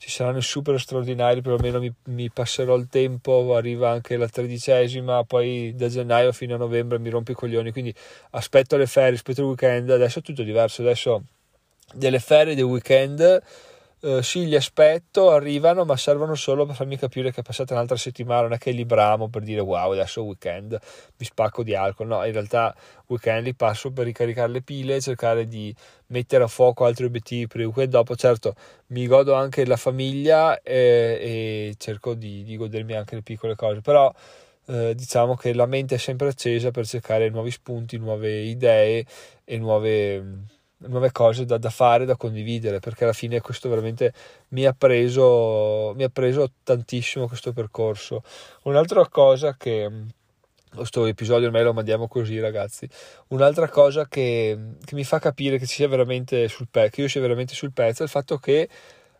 ci 0.04 0.10
saranno 0.10 0.42
super 0.42 0.78
straordinari, 0.78 1.40
perlomeno 1.40 1.78
mi, 1.80 1.90
mi 2.08 2.30
passerò 2.30 2.76
il 2.76 2.88
tempo, 2.90 3.56
arriva 3.56 3.88
anche 3.88 4.18
la 4.18 4.28
tredicesima, 4.28 5.24
poi 5.24 5.72
da 5.74 5.88
gennaio 5.88 6.30
fino 6.32 6.56
a 6.56 6.58
novembre 6.58 6.98
mi 6.98 7.08
rompo 7.08 7.32
i 7.32 7.34
coglioni, 7.34 7.72
quindi 7.72 7.94
aspetto 8.32 8.76
le 8.76 8.86
ferie, 8.86 9.14
aspetto 9.14 9.40
il 9.40 9.46
weekend, 9.46 9.88
adesso 9.88 10.18
è 10.18 10.22
tutto 10.22 10.42
diverso, 10.42 10.82
adesso 10.82 11.22
delle 11.94 12.18
ferie, 12.18 12.54
dei 12.54 12.64
weekend 12.64 13.42
Uh, 14.04 14.20
sì, 14.20 14.46
li 14.46 14.54
aspetto, 14.54 15.30
arrivano, 15.30 15.86
ma 15.86 15.96
servono 15.96 16.34
solo 16.34 16.66
per 16.66 16.74
farmi 16.74 16.98
capire 16.98 17.32
che 17.32 17.40
è 17.40 17.42
passata 17.42 17.72
un'altra 17.72 17.96
settimana, 17.96 18.42
non 18.42 18.52
è 18.52 18.58
che 18.58 18.70
li 18.70 18.84
bramo 18.84 19.30
per 19.30 19.40
dire 19.40 19.62
wow, 19.62 19.92
adesso 19.92 20.20
è 20.20 20.24
weekend, 20.24 20.78
mi 21.16 21.24
spacco 21.24 21.62
di 21.62 21.74
alcol. 21.74 22.08
No, 22.08 22.22
in 22.22 22.32
realtà 22.32 22.76
weekend 23.06 23.44
li 23.44 23.54
passo 23.54 23.92
per 23.92 24.04
ricaricare 24.04 24.52
le 24.52 24.60
pile, 24.60 25.00
cercare 25.00 25.46
di 25.48 25.74
mettere 26.08 26.44
a 26.44 26.48
fuoco 26.48 26.84
altri 26.84 27.06
obiettivi 27.06 27.46
per 27.46 27.60
il 27.60 27.66
weekend 27.68 27.92
dopo. 27.92 28.14
Certo, 28.14 28.54
mi 28.88 29.06
godo 29.06 29.32
anche 29.32 29.64
la 29.64 29.78
famiglia 29.78 30.60
e, 30.60 30.74
e 31.70 31.74
cerco 31.78 32.12
di, 32.12 32.42
di, 32.42 32.56
godermi 32.58 32.92
anche 32.92 33.14
le 33.14 33.22
piccole 33.22 33.54
cose, 33.54 33.80
però 33.80 34.12
eh, 34.66 34.94
diciamo 34.94 35.34
che 35.34 35.54
la 35.54 35.64
mente 35.64 35.94
è 35.94 35.98
sempre 35.98 36.28
accesa 36.28 36.70
per 36.70 36.86
cercare 36.86 37.30
nuovi 37.30 37.50
spunti, 37.50 37.96
nuove 37.96 38.42
idee 38.42 39.06
e 39.44 39.58
nuove 39.58 40.52
nuove 40.86 41.12
cose 41.12 41.44
da, 41.44 41.58
da, 41.58 41.70
fare, 41.70 42.04
da 42.04 42.16
condividere, 42.16 42.80
perché 42.80 43.04
alla 43.04 43.12
fine 43.12 43.40
questo 43.40 43.68
veramente 43.68 44.12
mi 44.48 44.64
ha 44.64 44.72
preso, 44.72 45.92
mi 45.94 46.04
ha 46.04 46.08
preso 46.08 46.50
tantissimo 46.62 47.28
questo 47.28 47.52
percorso. 47.52 48.22
Un'altra 48.62 49.06
cosa 49.08 49.56
che 49.56 49.90
questo 50.74 51.06
episodio 51.06 51.46
ormai 51.46 51.62
lo 51.62 51.72
mandiamo 51.72 52.08
così 52.08 52.40
ragazzi 52.40 52.88
un'altra 53.28 53.68
cosa 53.68 54.06
che, 54.08 54.58
che 54.84 54.94
mi 54.94 55.04
fa 55.04 55.20
capire 55.20 55.56
che, 55.56 55.66
ci 55.66 55.76
sia 55.76 55.88
veramente 55.88 56.48
sul 56.48 56.66
pe- 56.68 56.90
che 56.90 57.02
io 57.02 57.08
sia 57.08 57.20
veramente 57.20 57.54
sul 57.54 57.72
pezzo 57.72 58.02
è 58.02 58.06
il 58.06 58.10
fatto 58.10 58.38
che 58.38 58.68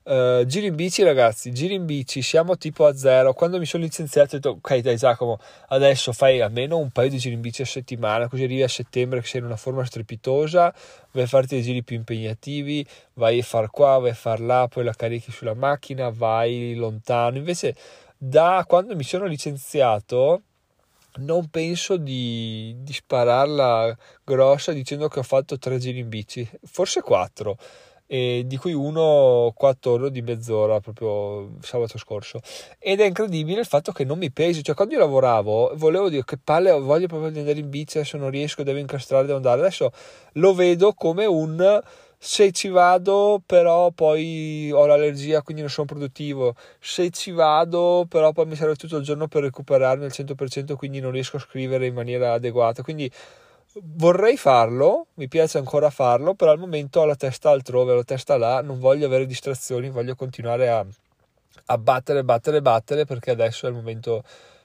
Uh, 0.07 0.45
giri 0.45 0.67
in 0.67 0.75
bici 0.75 1.03
ragazzi, 1.03 1.51
giri 1.51 1.73
in 1.73 1.87
bici, 1.87 2.21
siamo 2.21 2.59
tipo 2.59 2.85
a 2.85 2.95
zero. 2.95 3.33
Quando 3.33 3.59
mi 3.59 3.65
sono 3.65 3.85
licenziato 3.85 4.37
ho 4.37 4.39
detto 4.39 4.51
ok 4.51 4.79
dai 4.81 4.99
Giacomo, 4.99 5.39
adesso 5.69 6.13
fai 6.13 6.43
almeno 6.43 6.77
un 6.77 6.91
paio 6.91 7.09
di 7.09 7.17
giri 7.17 7.35
in 7.35 7.41
bici 7.41 7.63
a 7.63 7.65
settimana, 7.65 8.29
così 8.29 8.43
arrivi 8.43 8.63
a 8.63 8.69
settembre 8.69 9.23
che 9.23 9.27
sei 9.27 9.41
in 9.41 9.47
una 9.47 9.57
forma 9.57 9.83
strepitosa, 9.83 10.75
vai 11.11 11.23
a 11.23 11.27
farti 11.27 11.55
dei 11.55 11.65
giri 11.65 11.83
più 11.83 11.97
impegnativi, 11.97 12.87
vai 13.15 13.39
a 13.39 13.43
far 13.43 13.71
qua, 13.71 13.97
vai 13.97 14.11
a 14.11 14.15
far 14.15 14.41
là, 14.41 14.69
poi 14.69 14.85
la 14.85 14.93
carichi 14.93 15.33
sulla 15.33 15.55
macchina, 15.55 16.11
vai 16.11 16.75
lontano. 16.75 17.39
Invece 17.39 17.75
da 18.19 18.63
quando 18.69 18.95
mi 18.95 19.05
sono 19.05 19.25
licenziato 19.25 20.43
non 21.21 21.49
penso 21.49 21.97
di, 21.97 22.75
di 22.77 22.93
spararla 22.93 23.97
grossa 24.23 24.73
dicendo 24.73 25.09
che 25.09 25.21
ho 25.21 25.23
fatto 25.23 25.57
tre 25.59 25.79
giri 25.79 26.01
in 26.01 26.11
bici, 26.11 26.47
forse 26.65 27.01
quattro 27.01 27.57
e 28.15 28.45
di 28.47 28.57
cui 28.57 28.73
uno 28.73 29.53
4 29.57 29.91
ore 29.91 30.11
di 30.13 30.23
mezz'ora 30.23 30.79
proprio 30.79 31.57
sabato 31.61 31.99
scorso. 31.99 32.39
Ed 32.79 33.01
è 33.01 33.07
incredibile 33.07 33.59
il 33.59 33.67
fatto 33.67 33.91
che 33.91 34.05
non 34.05 34.19
mi 34.19 34.31
pesi. 34.31 34.63
Cioè 34.63 34.77
quando 34.77 34.95
io 34.95 35.01
lavoravo 35.01 35.73
volevo 35.75 36.09
dire 36.09 36.23
che 36.25 36.39
palle 36.39 36.71
voglio 36.71 37.09
proprio 37.09 37.31
di 37.31 37.41
andare 37.41 37.59
in 37.59 37.69
bici 37.69 37.99
adesso 37.99 38.17
non 38.17 38.31
riesco 38.31 38.63
devo 38.63 38.79
incastrare 38.79 39.25
devo 39.25 39.39
andare. 39.39 39.63
Adesso 39.63 39.91
lo 40.35 40.55
vedo 40.55 40.93
come 40.93 41.25
un 41.27 41.83
se 42.17 42.53
ci 42.53 42.69
vado 42.69 43.43
però 43.45 43.91
poi 43.91 44.71
ho 44.73 44.87
l'allergia 44.87 45.43
quindi 45.43 45.63
non 45.63 45.71
sono 45.73 45.89
produttivo. 45.89 46.55
Se 46.79 47.11
ci 47.11 47.33
vado 47.33 48.07
però 48.09 48.31
poi 48.31 48.47
mi 48.47 48.55
serve 48.55 48.77
tutto 48.77 48.97
il 48.99 49.03
giorno 49.03 49.27
per 49.27 49.43
recuperarmi 49.43 50.05
al 50.05 50.13
100% 50.15 50.77
quindi 50.77 51.01
non 51.01 51.11
riesco 51.11 51.39
a 51.39 51.41
scrivere 51.41 51.87
in 51.87 51.95
maniera 51.95 52.33
adeguata. 52.35 52.85
Quindi 52.85 53.11
vorrei 53.83 54.37
farlo, 54.37 55.09
mi 55.15 55.29
piace 55.29 55.59
ancora 55.59 55.91
farlo, 55.91 56.35
però 56.35 56.51
al 56.51 56.59
momento 56.59 57.01
ho 57.01 57.05
la 57.05 57.17
testa 57.17 57.51
altrove, 57.51 57.93
ho 57.93 57.97
la 57.97 58.05
testa 58.05 58.37
là, 58.37 58.63
non 58.63 58.79
voglio 58.79 59.07
avere 59.07 59.27
distrazioni, 59.27 59.91
voglio 59.91 60.15
continuare 60.15 60.69
a, 60.69 60.87
a 61.67 61.79
battere, 61.79 62.25
battere, 62.25 62.63
battere 62.63 63.05
perché 63.05 63.33
adesso 63.33 63.67
è 63.67 63.71
il 63.71 63.75
momento 63.75 64.23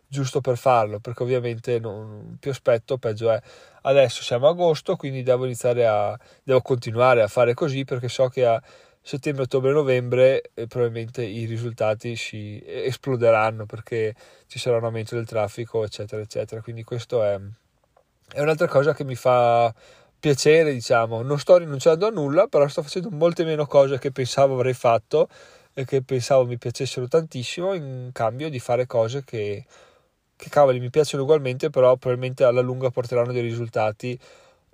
giusto 0.08 0.42
per 0.42 0.58
farlo, 0.58 1.00
perché 1.00 1.24
ovviamente 1.24 1.80
non, 1.80 2.38
più 2.40 2.52
aspetto 2.52 2.98
peggio 2.98 3.32
è. 3.32 3.42
Adesso 3.82 4.24
siamo 4.24 4.48
a 4.48 4.52
agosto, 4.52 4.96
quindi 4.96 5.24
devo 5.24 5.46
iniziare 5.46 5.86
a 5.86 6.18
devo 6.44 6.62
continuare 6.62 7.22
a 7.22 7.28
fare 7.28 7.54
così 7.54 7.86
perché 7.86 8.10
so 8.10 8.28
che 8.28 8.46
a 8.46 8.62
settembre, 9.02 9.44
ottobre, 9.44 9.72
novembre 9.72 10.52
eh, 10.54 10.68
probabilmente 10.68 11.24
i 11.24 11.46
risultati 11.46 12.16
si 12.16 12.62
esploderanno 12.66 13.66
perché 13.66 14.14
ci 14.48 14.60
sarà 14.60 14.78
un 14.78 14.84
aumento 14.86 15.16
del 15.16 15.26
traffico, 15.26 15.84
eccetera, 15.84 16.22
eccetera. 16.22 16.62
Quindi 16.62 16.84
questo 16.84 17.24
è 17.24 17.40
è 18.34 18.42
un'altra 18.42 18.68
cosa 18.68 18.94
che 18.94 19.04
mi 19.04 19.16
fa 19.16 19.74
piacere, 20.20 20.74
diciamo. 20.74 21.22
Non 21.22 21.40
sto 21.40 21.58
rinunciando 21.58 22.08
a 22.08 22.10
nulla, 22.10 22.48
però 22.48 22.68
sto 22.68 22.82
facendo 22.84 23.10
molte 23.12 23.44
meno 23.44 23.66
cose 23.66 23.98
che 24.00 24.12
pensavo 24.12 24.56
avrei 24.56 24.74
fatto 24.74 25.28
e 25.74 25.86
che 25.86 26.02
pensavo 26.02 26.46
mi 26.46 26.58
piacessero 26.58 27.08
tantissimo 27.08 27.74
in 27.74 28.10
cambio 28.14 28.50
di 28.50 28.60
fare 28.60 28.86
cose 28.86 29.24
che, 29.24 29.66
che 30.36 30.50
cavoli 30.50 30.80
mi 30.80 30.90
piacciono 30.90 31.24
ugualmente, 31.24 31.70
però 31.70 31.96
probabilmente 31.96 32.44
alla 32.44 32.62
lunga 32.62 32.90
porteranno 32.90 33.32
dei 33.32 33.42
risultati 33.42 34.20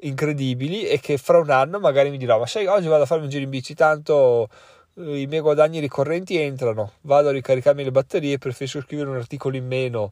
incredibili 0.02 0.88
e 0.88 1.00
che 1.00 1.18
fra 1.18 1.40
un 1.40 1.50
anno 1.50 1.80
magari 1.80 2.10
mi 2.10 2.18
dirò 2.18 2.38
ma 2.38 2.46
sai 2.46 2.66
oggi 2.66 2.88
vado 2.88 3.04
a 3.04 3.06
farmi 3.06 3.26
un 3.26 3.30
giro 3.30 3.44
in 3.44 3.50
bici 3.50 3.74
tanto 3.74 4.50
eh, 4.98 5.22
i 5.22 5.28
miei 5.28 5.42
guadagni 5.42 5.80
ricorrenti 5.80 6.38
entrano 6.38 6.94
vado 7.02 7.30
a 7.30 7.32
ricaricarmi 7.32 7.84
le 7.84 7.92
batterie 7.92 8.38
preferisco 8.38 8.82
scrivere 8.82 9.10
un 9.10 9.16
articolo 9.16 9.56
in 9.56 9.66
meno 9.66 10.12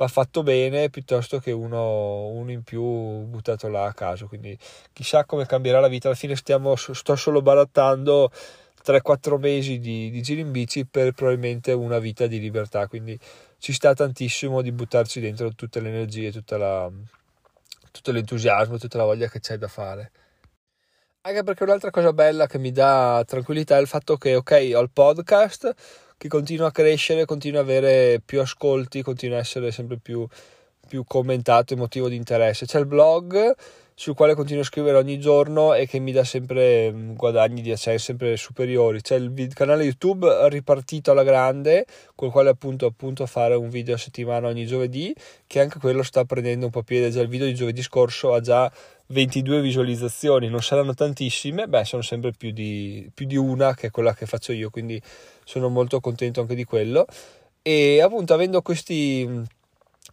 va 0.00 0.08
fatto 0.08 0.42
bene 0.42 0.88
piuttosto 0.88 1.38
che 1.40 1.52
uno, 1.52 2.28
uno, 2.28 2.50
in 2.50 2.62
più 2.62 2.82
buttato 2.82 3.68
là 3.68 3.84
a 3.84 3.92
caso. 3.92 4.26
Quindi 4.28 4.56
chissà 4.94 5.26
come 5.26 5.44
cambierà 5.44 5.78
la 5.78 5.88
vita. 5.88 6.08
Alla 6.08 6.16
fine 6.16 6.36
stiamo, 6.36 6.74
sto 6.74 7.16
solo 7.16 7.42
barattando 7.42 8.30
3-4 8.82 9.38
mesi 9.38 9.78
di, 9.78 10.08
di 10.10 10.22
giri 10.22 10.40
in 10.40 10.52
bici 10.52 10.86
per 10.86 11.12
probabilmente 11.12 11.72
una 11.72 11.98
vita 11.98 12.26
di 12.26 12.40
libertà. 12.40 12.86
Quindi 12.88 13.18
ci 13.58 13.74
sta 13.74 13.92
tantissimo 13.92 14.62
di 14.62 14.72
buttarci 14.72 15.20
dentro 15.20 15.54
tutte 15.54 15.80
le 15.80 15.90
energie, 15.90 16.32
tutta 16.32 16.56
la, 16.56 16.90
tutto 17.90 18.10
l'entusiasmo, 18.10 18.78
tutta 18.78 18.96
la 18.96 19.04
voglia 19.04 19.28
che 19.28 19.40
c'è 19.40 19.58
da 19.58 19.68
fare. 19.68 20.12
Anche 21.22 21.42
perché 21.42 21.64
un'altra 21.64 21.90
cosa 21.90 22.14
bella 22.14 22.46
che 22.46 22.56
mi 22.56 22.72
dà 22.72 23.22
tranquillità 23.26 23.76
è 23.76 23.80
il 23.82 23.86
fatto 23.86 24.16
che, 24.16 24.36
ok, 24.36 24.70
ho 24.74 24.80
il 24.80 24.90
podcast 24.90 25.74
che 26.20 26.28
continua 26.28 26.66
a 26.66 26.70
crescere, 26.70 27.24
continua 27.24 27.60
ad 27.60 27.70
avere 27.70 28.20
più 28.22 28.42
ascolti, 28.42 29.00
continua 29.00 29.38
a 29.38 29.40
essere 29.40 29.70
sempre 29.72 29.96
più, 29.96 30.28
più 30.86 31.02
commentato 31.02 31.72
e 31.72 31.78
motivo 31.78 32.10
di 32.10 32.16
interesse. 32.16 32.66
C'è 32.66 32.78
il 32.78 32.84
blog 32.84 33.56
sul 34.00 34.14
quale 34.14 34.34
continuo 34.34 34.62
a 34.62 34.64
scrivere 34.64 34.96
ogni 34.96 35.20
giorno 35.20 35.74
e 35.74 35.86
che 35.86 35.98
mi 35.98 36.10
dà 36.10 36.24
sempre 36.24 36.90
mm, 36.90 37.12
guadagni 37.16 37.60
di 37.60 37.70
accesso 37.70 37.98
sempre 37.98 38.34
superiori. 38.38 39.02
C'è 39.02 39.16
il 39.16 39.52
canale 39.52 39.84
YouTube 39.84 40.48
ripartito 40.48 41.10
alla 41.10 41.22
grande, 41.22 41.84
col 42.14 42.30
quale 42.30 42.48
appunto, 42.48 42.86
appunto 42.86 43.26
fare 43.26 43.56
un 43.56 43.68
video 43.68 43.96
a 43.96 43.98
settimana 43.98 44.48
ogni 44.48 44.64
giovedì, 44.64 45.14
che 45.46 45.60
anche 45.60 45.78
quello 45.78 46.02
sta 46.02 46.24
prendendo 46.24 46.64
un 46.64 46.70
po' 46.70 46.82
piede. 46.82 47.10
Già 47.10 47.20
il 47.20 47.28
video 47.28 47.46
di 47.46 47.54
giovedì 47.54 47.82
scorso 47.82 48.32
ha 48.32 48.40
già 48.40 48.72
22 49.08 49.60
visualizzazioni, 49.60 50.48
non 50.48 50.62
saranno 50.62 50.94
tantissime, 50.94 51.68
beh 51.68 51.84
sono 51.84 52.00
sempre 52.00 52.32
più 52.32 52.52
di, 52.52 53.10
più 53.12 53.26
di 53.26 53.36
una 53.36 53.74
che 53.74 53.88
è 53.88 53.90
quella 53.90 54.14
che 54.14 54.24
faccio 54.24 54.52
io, 54.52 54.70
quindi 54.70 54.98
sono 55.44 55.68
molto 55.68 56.00
contento 56.00 56.40
anche 56.40 56.54
di 56.54 56.64
quello. 56.64 57.04
E 57.60 58.00
appunto 58.00 58.32
avendo 58.32 58.62
questi, 58.62 59.28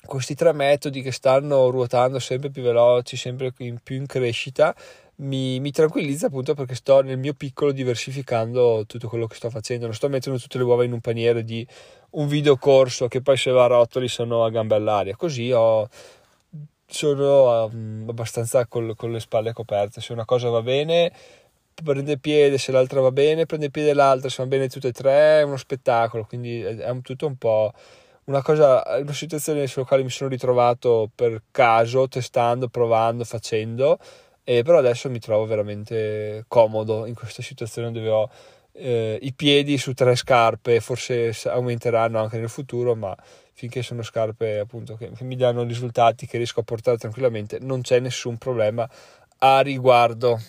questi 0.06 0.36
tre 0.36 0.54
metodi 0.54 1.02
che 1.02 1.12
stanno 1.12 1.70
ruotando 1.70 2.20
sempre 2.20 2.50
più 2.50 2.62
veloci, 2.62 3.18
sempre 3.18 3.54
in, 3.58 3.80
più 3.82 3.96
in 3.96 4.06
crescita, 4.06 4.76
mi, 5.18 5.60
mi, 5.60 5.72
tranquillizza 5.72 6.28
appunto 6.28 6.54
perché 6.54 6.76
sto 6.76 7.02
nel 7.02 7.18
mio 7.18 7.34
piccolo 7.34 7.72
diversificando 7.72 8.86
tutto 8.86 9.08
quello 9.10 9.28
che 9.28 9.36
sto 9.36 9.50
facendo, 9.50 9.86
non 9.86 9.96
sto 9.96 10.10
mettendo 10.10 10.40
tutte 10.40 10.58
le 10.58 10.64
uova 10.64 10.84
in 10.84 10.94
un 10.94 11.02
paniere 11.02 11.44
di 11.44 11.66
un 12.12 12.28
video 12.28 12.58
corso 12.58 13.08
che 13.08 13.22
poi 13.22 13.36
se 13.38 13.52
va 13.52 13.64
a 13.64 13.68
rotoli 13.68 14.08
sono 14.08 14.44
a 14.44 14.50
gambe 14.50 14.76
all'aria, 14.76 15.16
così 15.16 15.52
ho 15.52 15.90
sono 16.90 17.66
um, 17.66 18.06
abbastanza 18.08 18.66
col, 18.66 18.96
con 18.96 19.12
le 19.12 19.20
spalle 19.20 19.54
coperte. 19.54 20.02
Se 20.02 20.14
una 20.14 20.26
cosa 20.26 20.50
va 20.50 20.62
bene, 20.62 21.12
prende 21.74 22.18
piede, 22.18 22.58
se 22.58 22.72
l'altra 22.72 23.02
va 23.02 23.12
bene, 23.12 23.46
prende 23.46 23.70
piede 23.70 23.94
l'altra, 23.94 24.30
se 24.30 24.42
va 24.42 24.48
bene 24.48 24.70
tutte 24.70 24.90
e 24.90 24.92
tre, 24.94 25.40
è 25.40 25.44
uno 25.44 25.58
spettacolo. 25.58 26.26
Quindi 26.26 26.62
è 26.62 26.90
un, 26.90 27.02
tutto 27.02 27.28
un 27.28 27.36
po' 27.36 27.74
una 28.28 28.42
cosa, 28.42 28.84
una 29.00 29.14
situazione 29.14 29.68
sulla 29.68 29.86
quale 29.86 30.04
mi 30.04 30.10
sono 30.10 30.30
ritrovato 30.30 31.10
per 31.14 31.44
caso, 31.52 32.08
testando, 32.08 32.68
provando, 32.68 33.24
facendo. 33.24 33.98
E 34.44 34.64
però 34.64 34.78
adesso 34.78 35.10
mi 35.10 35.20
trovo 35.20 35.46
veramente 35.46 36.46
comodo 36.48 37.06
in 37.06 37.14
questa 37.14 37.42
situazione 37.42 37.92
dove 37.92 38.10
ho 38.10 38.30
eh, 38.74 39.18
i 39.22 39.34
piedi 39.34 39.78
su 39.78 39.94
tre 39.94 40.16
scarpe, 40.16 40.80
forse 40.80 41.34
aumenteranno 41.46 42.20
anche 42.20 42.38
nel 42.38 42.50
futuro, 42.50 42.96
ma 42.96 43.16
finché 43.54 43.82
sono 43.82 44.04
scarpe 44.04 44.60
appunto 44.60 44.96
che, 44.96 45.12
che 45.12 45.24
mi 45.24 45.36
danno 45.36 45.64
risultati 45.64 46.28
che 46.28 46.38
riesco 46.38 46.60
a 46.60 46.64
portare 46.64 46.98
tranquillamente, 46.98 47.60
non 47.60 47.82
c'è 47.82 48.00
nessun 48.00 48.38
problema 48.38 48.88
a 49.40 49.62
riguardo. 49.62 50.40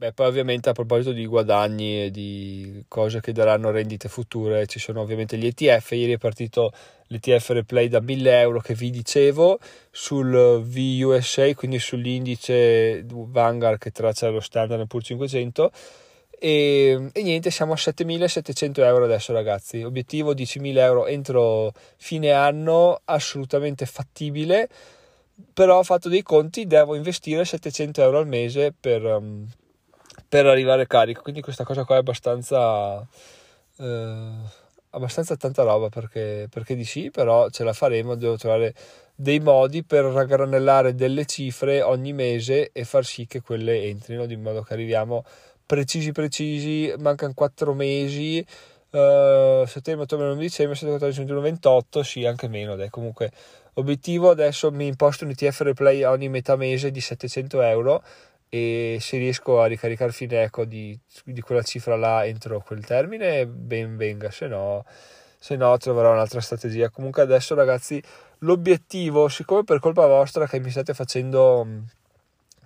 Beh, 0.00 0.14
poi 0.14 0.28
ovviamente 0.28 0.70
a 0.70 0.72
proposito 0.72 1.12
di 1.12 1.26
guadagni 1.26 2.04
e 2.04 2.10
di 2.10 2.82
cose 2.88 3.20
che 3.20 3.32
daranno 3.32 3.70
rendite 3.70 4.08
future, 4.08 4.66
ci 4.66 4.78
sono 4.78 5.02
ovviamente 5.02 5.36
gli 5.36 5.44
ETF. 5.44 5.90
Ieri 5.90 6.14
è 6.14 6.16
partito 6.16 6.72
l'ETF 7.08 7.50
Replay 7.50 7.88
da 7.88 8.00
1000 8.00 8.40
euro 8.40 8.60
che 8.60 8.72
vi 8.72 8.88
dicevo 8.88 9.58
sul 9.90 10.62
VUSA, 10.64 11.52
quindi 11.54 11.78
sull'indice 11.78 13.04
Vanguard 13.04 13.76
che 13.76 13.90
traccia 13.90 14.30
lo 14.30 14.40
standard 14.40 14.86
Poor's 14.86 15.04
500 15.04 15.70
e, 16.38 17.10
e, 17.12 17.22
niente, 17.22 17.50
siamo 17.50 17.74
a 17.74 17.76
7.700 17.76 18.82
euro 18.82 19.04
adesso 19.04 19.34
ragazzi, 19.34 19.82
obiettivo 19.82 20.32
10.000 20.32 20.78
euro 20.78 21.06
entro 21.08 21.74
fine 21.98 22.30
anno, 22.30 23.02
assolutamente 23.04 23.84
fattibile, 23.84 24.66
però 25.52 25.76
ho 25.80 25.82
fatto 25.82 26.08
dei 26.08 26.22
conti, 26.22 26.66
devo 26.66 26.94
investire 26.94 27.44
700 27.44 28.00
euro 28.00 28.16
al 28.16 28.26
mese 28.26 28.72
per, 28.72 29.04
um, 29.04 29.46
per 30.30 30.46
arrivare 30.46 30.86
carico. 30.86 31.22
Quindi 31.22 31.42
questa 31.42 31.64
cosa 31.64 31.84
qua 31.84 31.96
è 31.96 31.98
abbastanza... 31.98 33.06
Eh, 33.76 34.68
abbastanza 34.90 35.36
tanta 35.36 35.62
roba 35.62 35.88
perché, 35.88 36.48
perché 36.50 36.74
di 36.74 36.84
sì, 36.84 37.10
però 37.10 37.48
ce 37.50 37.64
la 37.64 37.72
faremo, 37.72 38.14
devo 38.14 38.36
trovare 38.36 38.74
dei 39.14 39.38
modi 39.38 39.84
per 39.84 40.04
raggranellare 40.04 40.94
delle 40.94 41.26
cifre 41.26 41.82
ogni 41.82 42.12
mese 42.12 42.70
e 42.72 42.84
far 42.84 43.04
sì 43.04 43.26
che 43.26 43.40
quelle 43.40 43.84
entrino, 43.84 44.26
di 44.26 44.36
modo 44.36 44.62
che 44.62 44.72
arriviamo 44.72 45.24
precisi 45.66 46.10
precisi, 46.10 46.92
mancano 46.98 47.34
4 47.34 47.74
mesi, 47.74 48.38
uh, 48.90 49.64
settembre, 49.66 50.02
ottobre, 50.02 50.24
novembre, 50.24 50.46
dicembre, 50.46 50.74
7, 50.74 50.90
14, 50.90 51.18
21, 51.20 51.40
28, 51.40 52.02
sì, 52.02 52.26
anche 52.26 52.48
meno, 52.48 52.74
dai, 52.74 52.88
comunque 52.88 53.30
obiettivo 53.74 54.30
adesso 54.30 54.72
mi 54.72 54.86
imposto 54.86 55.24
un 55.24 55.30
ETF 55.30 55.60
replay 55.60 56.02
ogni 56.02 56.28
metà 56.28 56.56
mese 56.56 56.90
di 56.90 57.00
700 57.00 57.62
euro 57.62 58.02
e 58.52 58.98
se 59.00 59.16
riesco 59.16 59.62
a 59.62 59.66
ricaricare 59.66 60.10
Fineco 60.10 60.64
di, 60.64 60.98
di 61.24 61.40
quella 61.40 61.62
cifra 61.62 61.96
là 61.96 62.26
entro 62.26 62.60
quel 62.60 62.84
termine 62.84 63.46
ben 63.46 63.96
venga 63.96 64.30
se 64.32 64.48
no, 64.48 64.84
se 65.38 65.54
no 65.54 65.76
troverò 65.78 66.12
un'altra 66.12 66.40
strategia. 66.40 66.90
Comunque 66.90 67.22
adesso 67.22 67.54
ragazzi 67.54 68.02
l'obiettivo 68.38 69.28
siccome 69.28 69.62
per 69.62 69.78
colpa 69.78 70.06
vostra 70.06 70.46
che 70.48 70.58
mi 70.58 70.70
state 70.70 70.94
facendo 70.94 71.66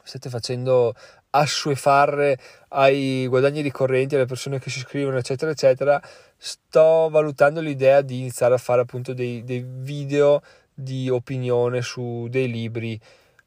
state 0.02 0.28
facendo 0.28 0.94
assuefare 1.30 2.38
ai 2.68 3.26
guadagni 3.26 3.60
ricorrenti 3.60 4.14
alle 4.14 4.26
persone 4.26 4.58
che 4.58 4.70
si 4.70 4.78
iscrivono 4.78 5.16
eccetera 5.16 5.50
eccetera 5.50 6.00
sto 6.36 7.08
valutando 7.10 7.60
l'idea 7.60 8.02
di 8.02 8.20
iniziare 8.20 8.54
a 8.54 8.58
fare 8.58 8.82
appunto 8.82 9.14
dei, 9.14 9.42
dei 9.44 9.64
video 9.66 10.42
di 10.72 11.08
opinione 11.08 11.82
su 11.82 12.26
dei 12.28 12.50
libri 12.50 13.00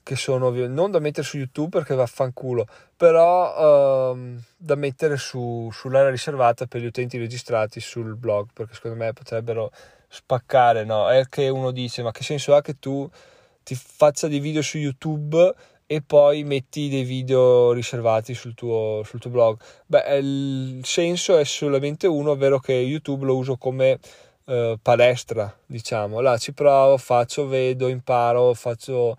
che 0.07 0.15
sono 0.15 0.51
non 0.67 0.89
da 0.89 0.99
mettere 0.99 1.27
su 1.27 1.35
YouTube 1.35 1.79
perché 1.79 1.93
vaffanculo, 1.93 2.65
però 2.95 4.13
ehm, 4.13 4.41
da 4.55 4.75
mettere 4.75 5.17
su, 5.17 5.67
sull'area 5.69 6.09
riservata 6.09 6.65
per 6.65 6.79
gli 6.79 6.85
utenti 6.85 7.17
registrati 7.17 7.81
sul 7.81 8.15
blog, 8.15 8.47
perché 8.53 8.73
secondo 8.73 8.95
me 8.95 9.11
potrebbero 9.11 9.69
spaccare, 10.07 10.85
no? 10.85 11.09
È 11.09 11.27
che 11.27 11.49
uno 11.49 11.71
dice, 11.71 12.03
ma 12.03 12.11
che 12.11 12.23
senso 12.23 12.55
ha 12.55 12.61
che 12.61 12.79
tu 12.79 13.09
ti 13.63 13.75
faccia 13.75 14.29
dei 14.29 14.39
video 14.39 14.61
su 14.61 14.77
YouTube 14.77 15.53
e 15.85 16.01
poi 16.01 16.45
metti 16.45 16.87
dei 16.87 17.03
video 17.03 17.73
riservati 17.73 18.33
sul 18.33 18.53
tuo, 18.53 19.01
sul 19.03 19.19
tuo 19.19 19.29
blog? 19.29 19.59
Beh, 19.87 20.19
il 20.19 20.85
senso 20.85 21.37
è 21.37 21.43
solamente 21.43 22.07
uno, 22.07 22.31
ovvero 22.31 22.59
che 22.59 22.71
YouTube 22.71 23.25
lo 23.25 23.35
uso 23.35 23.57
come 23.57 23.99
eh, 24.45 24.79
palestra, 24.81 25.53
diciamo. 25.65 26.21
Là 26.21 26.37
ci 26.37 26.53
provo, 26.53 26.95
faccio, 26.97 27.45
vedo, 27.45 27.89
imparo, 27.89 28.53
faccio 28.53 29.17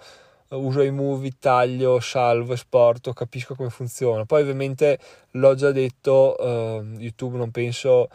uso 0.50 0.82
i 0.82 0.90
movie, 0.90 1.32
taglio, 1.38 2.00
salvo, 2.00 2.54
esporto, 2.54 3.12
capisco 3.12 3.54
come 3.54 3.70
funziona. 3.70 4.24
Poi 4.24 4.42
ovviamente 4.42 4.98
l'ho 5.32 5.54
già 5.54 5.70
detto, 5.72 6.36
uh, 6.38 6.82
YouTube 6.98 7.36
non 7.36 7.50
penso 7.50 8.08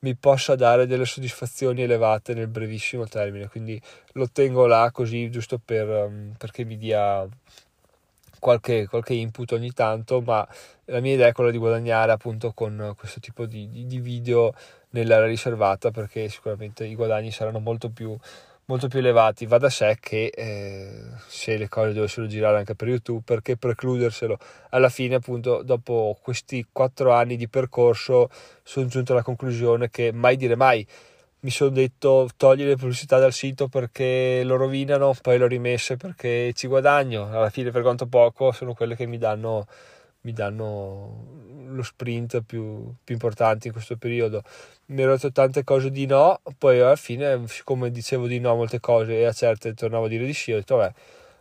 mi 0.00 0.14
possa 0.14 0.54
dare 0.54 0.86
delle 0.86 1.04
soddisfazioni 1.04 1.82
elevate 1.82 2.32
nel 2.32 2.48
brevissimo 2.48 3.06
termine, 3.06 3.48
quindi 3.48 3.80
lo 4.12 4.28
tengo 4.30 4.66
là 4.66 4.90
così 4.92 5.30
giusto 5.30 5.60
per, 5.62 5.88
um, 5.88 6.34
perché 6.38 6.64
mi 6.64 6.78
dia 6.78 7.26
qualche, 8.38 8.86
qualche, 8.86 9.14
input 9.14 9.52
ogni 9.52 9.72
tanto, 9.72 10.20
ma 10.22 10.46
la 10.86 11.00
mia 11.00 11.14
idea 11.14 11.28
è 11.28 11.32
quella 11.32 11.50
di 11.50 11.58
guadagnare 11.58 12.12
appunto 12.12 12.52
con 12.52 12.94
questo 12.96 13.20
tipo 13.20 13.44
di, 13.46 13.68
di, 13.68 13.86
di 13.86 14.00
video 14.00 14.54
nell'area 14.90 15.26
riservata 15.26 15.90
perché 15.90 16.28
sicuramente 16.28 16.84
i 16.86 16.94
guadagni 16.94 17.30
saranno 17.30 17.60
molto 17.60 17.90
più 17.90 18.16
molto 18.70 18.86
più 18.86 19.00
elevati. 19.00 19.46
Va 19.46 19.58
da 19.58 19.68
sé 19.68 19.96
che 20.00 20.30
eh, 20.32 21.02
se 21.26 21.56
le 21.56 21.68
cose 21.68 21.92
dovessero 21.92 22.26
girare 22.28 22.58
anche 22.58 22.76
per 22.76 22.88
YouTube, 22.88 23.22
perché 23.24 23.56
precluderselo? 23.56 24.38
Alla 24.70 24.88
fine, 24.88 25.16
appunto, 25.16 25.62
dopo 25.62 26.16
questi 26.22 26.64
quattro 26.70 27.12
anni 27.12 27.36
di 27.36 27.48
percorso, 27.48 28.30
sono 28.62 28.86
giunto 28.86 29.12
alla 29.12 29.24
conclusione 29.24 29.90
che 29.90 30.12
mai 30.12 30.36
dire 30.36 30.54
mai. 30.54 30.86
Mi 31.42 31.50
sono 31.50 31.70
detto 31.70 32.28
togli 32.36 32.64
le 32.64 32.76
pubblicità 32.76 33.18
dal 33.18 33.32
sito 33.32 33.66
perché 33.68 34.42
lo 34.44 34.56
rovinano, 34.56 35.16
poi 35.20 35.38
l'ho 35.38 35.46
rimesse 35.46 35.96
perché 35.96 36.52
ci 36.54 36.68
guadagno. 36.68 37.28
Alla 37.30 37.50
fine, 37.50 37.70
per 37.70 37.82
quanto 37.82 38.06
poco, 38.06 38.52
sono 38.52 38.74
quelle 38.74 38.94
che 38.94 39.06
mi 39.06 39.18
danno 39.18 39.66
mi 40.22 40.32
danno 40.32 41.38
lo 41.68 41.82
sprint 41.82 42.42
più, 42.42 42.92
più 43.02 43.14
importante 43.14 43.68
in 43.68 43.72
questo 43.72 43.96
periodo. 43.96 44.42
Mi 44.86 45.02
ero 45.02 45.12
detto 45.12 45.32
tante 45.32 45.64
cose 45.64 45.90
di 45.90 46.06
no, 46.06 46.40
poi 46.58 46.80
alla 46.80 46.96
fine, 46.96 47.46
siccome 47.46 47.90
dicevo 47.90 48.26
di 48.26 48.40
no 48.40 48.52
a 48.52 48.54
molte 48.54 48.80
cose 48.80 49.18
e 49.18 49.24
a 49.24 49.32
certe 49.32 49.74
tornavo 49.74 50.06
a 50.06 50.08
dire 50.08 50.24
di 50.24 50.34
sì, 50.34 50.52
ho 50.52 50.56
detto 50.56 50.76
vabbè, 50.76 50.92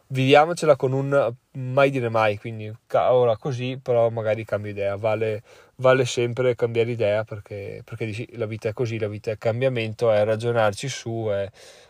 viviamocela 0.07 0.75
con 0.75 0.93
un 0.93 1.33
mai 1.51 1.89
dire 1.89 2.09
mai, 2.09 2.37
quindi 2.37 2.71
ora 2.93 3.37
così, 3.37 3.79
però 3.81 4.09
magari 4.09 4.45
cambio 4.45 4.71
idea, 4.71 4.95
vale, 4.95 5.43
vale 5.77 6.05
sempre 6.05 6.55
cambiare 6.55 6.91
idea 6.91 7.23
perché, 7.23 7.81
perché 7.83 8.05
dici, 8.05 8.27
la 8.37 8.45
vita 8.45 8.69
è 8.69 8.73
così, 8.73 8.99
la 8.99 9.07
vita 9.07 9.31
è 9.31 9.37
cambiamento, 9.37 10.11
è 10.11 10.23
ragionarci 10.23 10.87
su, 10.87 11.27
è 11.29 11.49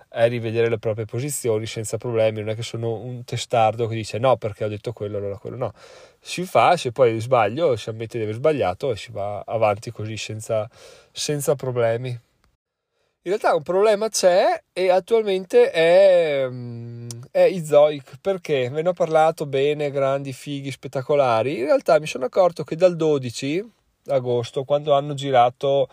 è 0.10 0.28
rivedere 0.28 0.70
le 0.70 0.80
proprie 0.80 1.06
posizioni 1.06 1.68
senza 1.68 1.98
problemi, 1.98 2.40
non 2.40 2.50
è 2.50 2.56
che 2.56 2.64
sono 2.64 2.96
un 2.96 3.24
testardo 3.24 3.88
che 3.88 3.96
dice 3.96 4.18
no 4.18 4.38
perché 4.38 4.66
ho 4.66 4.68
detto 4.68 4.92
quello, 4.92 5.18
allora 5.18 5.38
quello 5.38 5.56
no. 5.56 5.74
Si 6.20 6.44
fa, 6.44 6.76
se 6.76 6.92
poi 6.92 7.20
sbaglio, 7.20 7.76
si 7.76 7.90
ammette 7.90 8.18
di 8.18 8.24
aver 8.24 8.36
sbagliato 8.36 8.92
e 8.92 8.98
si 8.98 9.12
va 9.12 9.44
avanti 9.46 9.92
così 9.92 10.18
senza, 10.18 10.68
senza 11.12 11.56
problemi. 11.56 12.10
In 12.10 13.36
realtà 13.36 13.54
un 13.54 13.64
problema 13.64 14.10
c'è 14.10 14.64
e 14.74 14.90
attualmente 14.90 15.70
è, 15.70 16.48
mm, 16.50 17.08
è 17.32 17.42
Izoic 17.42 18.18
perché 18.22 18.70
ve 18.70 18.82
ne 18.82 18.90
ho 18.90 18.94
parlato 18.94 19.46
bene, 19.46 19.92
grandi, 19.92 20.34
fighi, 20.34 20.72
spettacolari. 20.72 21.60
In 21.60 21.66
realtà 21.66 22.00
mi 22.00 22.08
sono 22.08 22.26
accorto 22.26 22.64
che 22.64 22.76
dal 22.76 22.96
12 22.96 23.72
agosto, 24.08 24.64
quando 24.64 24.94
hanno 24.94 25.14
girato 25.14 25.88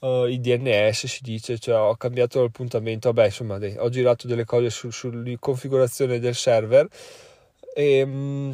uh, 0.00 0.26
i 0.26 0.40
DNS 0.40 1.06
si 1.06 1.20
dice, 1.22 1.58
cioè 1.58 1.76
ho 1.76 1.96
cambiato 1.96 2.42
l'appuntamento, 2.42 3.12
vabbè 3.12 3.26
insomma 3.26 3.58
dei, 3.58 3.76
ho 3.78 3.88
girato 3.88 4.26
delle 4.26 4.44
cose 4.44 4.70
su, 4.70 4.90
sulla 4.90 5.22
configurazione 5.38 6.18
del 6.18 6.34
server 6.34 6.88
e 7.74 8.02
um, 8.02 8.52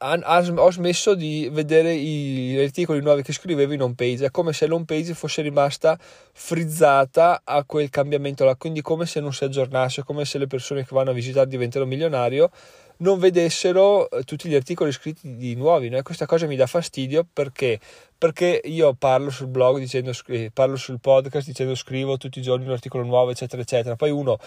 ho 0.00 0.70
smesso 0.70 1.14
di 1.14 1.48
vedere 1.50 1.92
i, 1.92 2.52
gli 2.52 2.58
articoli 2.60 3.00
nuovi 3.00 3.22
che 3.22 3.32
scrivevo 3.32 3.72
in 3.72 3.82
home 3.82 3.94
page, 3.94 4.26
è 4.26 4.30
come 4.30 4.52
se 4.52 4.66
l'home 4.66 4.84
page 4.84 5.14
fosse 5.14 5.42
rimasta 5.42 5.98
frizzata 6.00 7.40
a 7.44 7.64
quel 7.64 7.90
cambiamento 7.90 8.44
là, 8.44 8.54
quindi 8.54 8.80
come 8.80 9.06
se 9.06 9.20
non 9.20 9.32
si 9.32 9.44
aggiornasse, 9.44 10.04
come 10.04 10.24
se 10.24 10.38
le 10.38 10.46
persone 10.46 10.84
che 10.84 10.94
vanno 10.94 11.10
a 11.10 11.14
visitare 11.14 11.48
diventano 11.48 11.84
milionario 11.84 12.50
non 12.98 13.18
vedessero 13.18 14.10
eh, 14.10 14.22
tutti 14.22 14.48
gli 14.48 14.54
articoli 14.54 14.92
scritti 14.92 15.36
di 15.36 15.54
nuovi. 15.54 15.88
No? 15.88 16.02
Questa 16.02 16.26
cosa 16.26 16.46
mi 16.46 16.56
dà 16.56 16.66
fastidio 16.66 17.26
perché? 17.30 17.78
perché 18.18 18.60
io 18.64 18.94
parlo 18.94 19.30
sul 19.30 19.46
blog 19.46 19.78
dicendo 19.78 20.10
parlo 20.52 20.74
sul 20.74 20.98
podcast 20.98 21.46
dicendo 21.46 21.76
scrivo 21.76 22.16
tutti 22.16 22.40
i 22.40 22.42
giorni 22.42 22.66
un 22.66 22.72
articolo 22.72 23.04
nuovo 23.04 23.30
eccetera 23.30 23.62
eccetera 23.62 23.94
poi 23.94 24.10
uno 24.10 24.38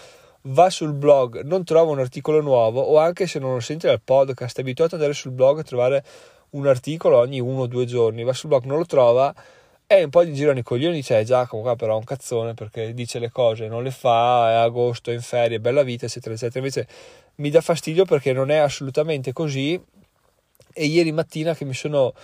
va 0.42 0.68
sul 0.68 0.92
blog 0.92 1.40
non 1.40 1.64
trova 1.64 1.90
un 1.90 1.98
articolo 1.98 2.42
nuovo 2.42 2.82
o 2.82 2.98
anche 2.98 3.26
se 3.26 3.38
non 3.38 3.54
lo 3.54 3.60
sente 3.60 3.86
dal 3.86 4.02
podcast 4.02 4.58
è 4.58 4.60
abituato 4.60 4.94
ad 4.94 5.00
andare 5.00 5.18
sul 5.18 5.30
blog 5.30 5.60
a 5.60 5.62
trovare 5.62 6.04
un 6.50 6.66
articolo 6.66 7.16
ogni 7.16 7.40
uno 7.40 7.62
o 7.62 7.66
due 7.66 7.86
giorni 7.86 8.24
va 8.24 8.34
sul 8.34 8.50
blog 8.50 8.64
non 8.64 8.76
lo 8.76 8.84
trova 8.84 9.34
e 9.86 10.04
un 10.04 10.10
po' 10.10 10.22
di 10.22 10.34
girano 10.34 10.58
i 10.58 10.62
coglioni 10.62 10.96
dice 10.96 11.18
eh, 11.18 11.24
Giacomo 11.24 11.62
qua 11.62 11.74
però 11.74 11.94
è 11.94 11.96
un 11.96 12.04
cazzone 12.04 12.52
perché 12.52 12.92
dice 12.92 13.18
le 13.18 13.30
cose 13.30 13.68
non 13.68 13.82
le 13.82 13.90
fa 13.90 14.50
è 14.50 14.54
agosto 14.54 15.10
è 15.10 15.14
in 15.14 15.22
ferie 15.22 15.60
bella 15.60 15.82
vita 15.82 16.04
eccetera 16.04 16.34
eccetera 16.34 16.58
invece 16.58 16.86
mi 17.42 17.50
dà 17.50 17.60
fastidio 17.60 18.04
perché 18.04 18.32
non 18.32 18.50
è 18.50 18.56
assolutamente 18.56 19.32
così. 19.32 19.78
E 20.74 20.86
ieri 20.86 21.12
mattina 21.12 21.54
che 21.54 21.66
mi 21.66 21.74
sono 21.74 22.14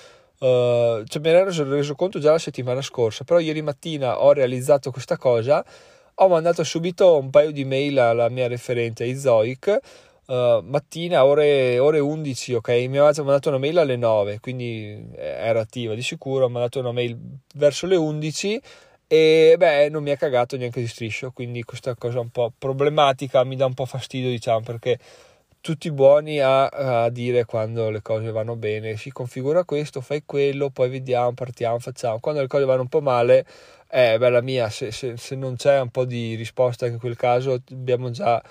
Uh, 0.40 1.02
cioè 1.06 1.20
me 1.20 1.32
ne 1.32 1.38
ero 1.38 1.68
reso 1.68 1.96
conto 1.96 2.20
già 2.20 2.30
la 2.30 2.38
settimana 2.38 2.80
scorsa, 2.80 3.24
però 3.24 3.40
ieri 3.40 3.60
mattina 3.60 4.22
ho 4.22 4.32
realizzato 4.32 4.92
questa 4.92 5.16
cosa, 5.16 5.64
ho 6.14 6.28
mandato 6.28 6.62
subito 6.62 7.18
un 7.18 7.30
paio 7.30 7.50
di 7.50 7.64
mail 7.64 7.98
alla 7.98 8.28
mia 8.28 8.46
referente 8.46 9.04
Izoic, 9.04 9.78
uh, 10.26 10.60
mattina 10.62 11.24
ore, 11.24 11.80
ore 11.80 11.98
11, 11.98 12.54
ok, 12.54 12.68
mi 12.68 12.98
aveva 12.98 13.10
mandato 13.24 13.48
una 13.48 13.58
mail 13.58 13.78
alle 13.78 13.96
9, 13.96 14.38
quindi 14.38 15.10
era 15.16 15.58
attiva 15.58 15.94
di 15.94 16.02
sicuro, 16.02 16.44
ho 16.44 16.48
mandato 16.48 16.78
una 16.78 16.92
mail 16.92 17.18
verso 17.56 17.88
le 17.88 17.96
11 17.96 18.60
e 19.08 19.54
beh 19.58 19.88
non 19.88 20.02
mi 20.02 20.10
ha 20.10 20.16
cagato 20.16 20.56
neanche 20.56 20.80
di 20.80 20.86
striscio, 20.86 21.32
quindi 21.32 21.62
questa 21.64 21.94
cosa 21.94 22.20
un 22.20 22.28
po' 22.30 22.52
problematica, 22.56 23.42
mi 23.44 23.56
dà 23.56 23.66
un 23.66 23.74
po' 23.74 23.86
fastidio 23.86 24.30
diciamo 24.30 24.60
perché 24.60 24.98
tutti 25.60 25.90
buoni 25.90 26.38
a, 26.40 26.66
a, 26.66 27.08
dire 27.10 27.44
quando 27.44 27.90
le 27.90 28.02
cose 28.02 28.30
vanno 28.30 28.56
bene, 28.56 28.96
si 28.96 29.10
configura 29.10 29.64
questo, 29.64 30.00
fai 30.00 30.22
quello, 30.24 30.70
poi 30.70 30.88
vediamo, 30.88 31.32
partiamo, 31.32 31.78
facciamo. 31.78 32.20
Quando 32.20 32.40
le 32.40 32.46
cose 32.46 32.64
vanno 32.64 32.82
un 32.82 32.88
po' 32.88 33.00
male, 33.00 33.44
eh, 33.90 34.18
bella 34.18 34.40
mia, 34.40 34.70
se, 34.70 34.92
se, 34.92 35.16
se 35.16 35.34
non 35.36 35.56
c'è 35.56 35.80
un 35.80 35.90
po' 35.90 36.04
di 36.04 36.34
risposta 36.36 36.86
in 36.86 36.98
quel 36.98 37.16
caso, 37.16 37.60
abbiamo 37.70 38.10
già 38.10 38.42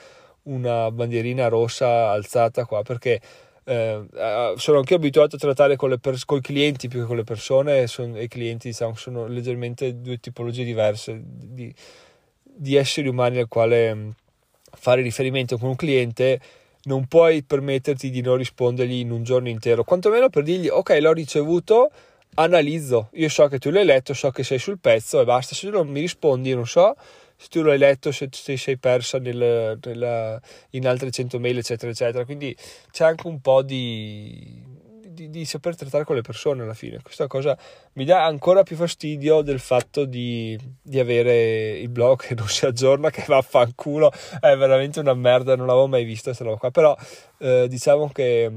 una 0.43 0.91
bandierina 0.91 1.47
rossa 1.47 2.09
alzata 2.11 2.65
qua 2.65 2.81
perché 2.83 3.19
eh, 3.69 4.53
sono 4.55 4.77
anche 4.77 4.93
abituato 4.93 5.35
a 5.35 5.39
trattare 5.39 5.75
con, 5.75 5.89
le 5.89 5.99
pers- 5.99 6.23
con 6.23 6.37
i 6.37 6.41
clienti 6.41 6.87
più 6.87 7.01
che 7.01 7.05
con 7.05 7.17
le 7.17 7.25
persone 7.25 7.79
e 7.79 8.23
i 8.23 8.27
clienti 8.29 8.69
diciamo, 8.69 8.95
sono 8.95 9.27
leggermente 9.27 9.99
due 9.99 10.19
tipologie 10.19 10.63
diverse 10.63 11.21
di, 11.21 11.73
di 12.41 12.75
esseri 12.75 13.09
umani 13.09 13.39
al 13.39 13.49
quale 13.49 13.93
mm, 13.93 14.09
fare 14.71 15.01
riferimento 15.01 15.57
con 15.57 15.69
un 15.69 15.75
cliente 15.75 16.39
non 16.83 17.07
puoi 17.07 17.43
permetterti 17.43 18.09
di 18.09 18.21
non 18.21 18.37
rispondergli 18.37 18.99
in 18.99 19.11
un 19.11 19.23
giorno 19.23 19.49
intero, 19.49 19.83
quantomeno 19.83 20.29
per 20.29 20.43
dirgli 20.43 20.69
ok 20.69 20.97
l'ho 21.01 21.11
ricevuto, 21.11 21.91
analizzo, 22.35 23.09
io 23.13 23.27
so 23.27 23.47
che 23.47 23.59
tu 23.59 23.69
l'hai 23.69 23.83
letto, 23.83 24.13
so 24.13 24.31
che 24.31 24.43
sei 24.43 24.59
sul 24.59 24.79
pezzo 24.79 25.19
e 25.19 25.25
basta, 25.25 25.53
se 25.53 25.69
non 25.69 25.89
mi 25.89 25.99
rispondi 25.99 26.53
non 26.53 26.65
so 26.65 26.95
se 27.37 27.47
tu 27.49 27.61
l'hai 27.61 27.77
letto, 27.77 28.11
se 28.11 28.27
ti 28.29 28.57
sei 28.57 28.77
persa 28.77 29.19
nel, 29.19 29.77
nel, 29.83 30.41
in 30.71 30.87
altre 30.87 31.11
100 31.11 31.39
mail 31.39 31.59
eccetera 31.59 31.91
eccetera, 31.91 32.25
quindi 32.25 32.55
c'è 32.91 33.05
anche 33.05 33.27
un 33.27 33.39
po' 33.39 33.61
di, 33.61 34.61
di, 35.05 35.29
di, 35.29 35.45
saper 35.45 35.75
trattare 35.75 36.03
con 36.03 36.15
le 36.15 36.21
persone 36.21 36.63
alla 36.63 36.73
fine. 36.73 36.99
Questa 37.01 37.27
cosa 37.27 37.55
mi 37.93 38.05
dà 38.05 38.25
ancora 38.25 38.63
più 38.63 38.75
fastidio 38.75 39.41
del 39.41 39.59
fatto 39.59 40.05
di, 40.05 40.57
di 40.81 40.99
avere 40.99 41.77
il 41.77 41.89
blog 41.89 42.19
che 42.19 42.33
non 42.33 42.47
si 42.47 42.65
aggiorna, 42.65 43.11
che 43.11 43.23
vaffanculo, 43.27 44.11
è 44.39 44.55
veramente 44.55 44.99
una 44.99 45.13
merda, 45.13 45.55
non 45.55 45.67
l'avevo 45.67 45.87
mai 45.87 46.05
vista 46.05 46.25
questa 46.25 46.43
roba 46.43 46.57
qua, 46.57 46.71
però 46.71 46.97
eh, 47.37 47.67
diciamo 47.69 48.09
che, 48.09 48.51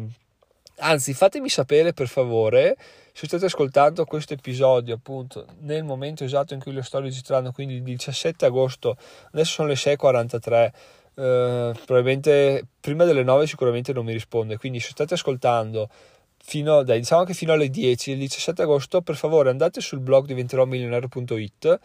anzi 0.76 1.12
fatemi 1.12 1.50
sapere 1.50 1.92
per 1.92 2.08
favore 2.08 2.76
se 3.20 3.26
state 3.26 3.44
ascoltando 3.44 4.06
questo 4.06 4.32
episodio 4.32 4.94
appunto 4.94 5.44
nel 5.58 5.84
momento 5.84 6.24
esatto 6.24 6.54
in 6.54 6.60
cui 6.60 6.72
lo 6.72 6.80
sto 6.80 7.00
registrando, 7.00 7.52
quindi 7.52 7.74
il 7.74 7.82
17 7.82 8.46
agosto, 8.46 8.96
adesso 9.32 9.52
sono 9.52 9.68
le 9.68 9.74
6.43, 9.74 10.70
Uh, 11.10 11.74
probabilmente 11.84 12.64
prima 12.80 13.04
delle 13.04 13.24
9 13.24 13.46
sicuramente 13.46 13.92
non 13.92 14.06
mi 14.06 14.12
risponde. 14.12 14.56
Quindi 14.56 14.80
se 14.80 14.90
state 14.90 15.14
ascoltando 15.14 15.90
fino, 16.38 16.82
dai, 16.82 17.00
diciamo 17.00 17.24
che 17.24 17.34
fino 17.34 17.52
alle 17.52 17.68
10 17.68 18.12
il 18.12 18.18
17 18.18 18.62
agosto 18.62 19.02
per 19.02 19.16
favore 19.16 19.50
andate 19.50 19.82
sul 19.82 19.98
blog 19.98 20.24
diventeròmilionario.it 20.24 21.78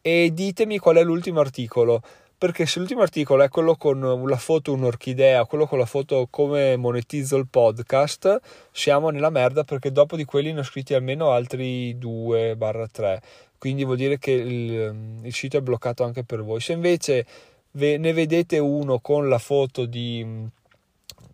e 0.00 0.30
ditemi 0.32 0.78
qual 0.78 0.96
è 0.96 1.04
l'ultimo 1.04 1.38
articolo 1.38 2.02
perché 2.42 2.66
se 2.66 2.80
l'ultimo 2.80 3.02
articolo 3.02 3.44
è 3.44 3.48
quello 3.48 3.76
con 3.76 4.24
la 4.26 4.36
foto 4.36 4.72
un'orchidea, 4.72 5.44
quello 5.44 5.64
con 5.64 5.78
la 5.78 5.86
foto 5.86 6.26
come 6.28 6.76
monetizzo 6.76 7.36
il 7.36 7.46
podcast, 7.46 8.40
siamo 8.72 9.10
nella 9.10 9.30
merda 9.30 9.62
perché 9.62 9.92
dopo 9.92 10.16
di 10.16 10.24
quelli 10.24 10.52
ne 10.52 10.58
ho 10.58 10.64
scritti 10.64 10.92
almeno 10.92 11.30
altri 11.30 11.94
2-3, 11.94 13.18
quindi 13.58 13.84
vuol 13.84 13.96
dire 13.96 14.18
che 14.18 14.32
il, 14.32 15.20
il, 15.22 15.32
sito 15.32 15.58
è 15.58 15.60
bloccato 15.60 16.02
anche 16.02 16.24
per 16.24 16.42
voi. 16.42 16.60
Se 16.60 16.72
invece 16.72 17.24
ve, 17.70 17.96
ne 17.96 18.12
vedete 18.12 18.58
uno 18.58 18.98
con 18.98 19.28
la 19.28 19.38
foto 19.38 19.84
di, 19.86 20.26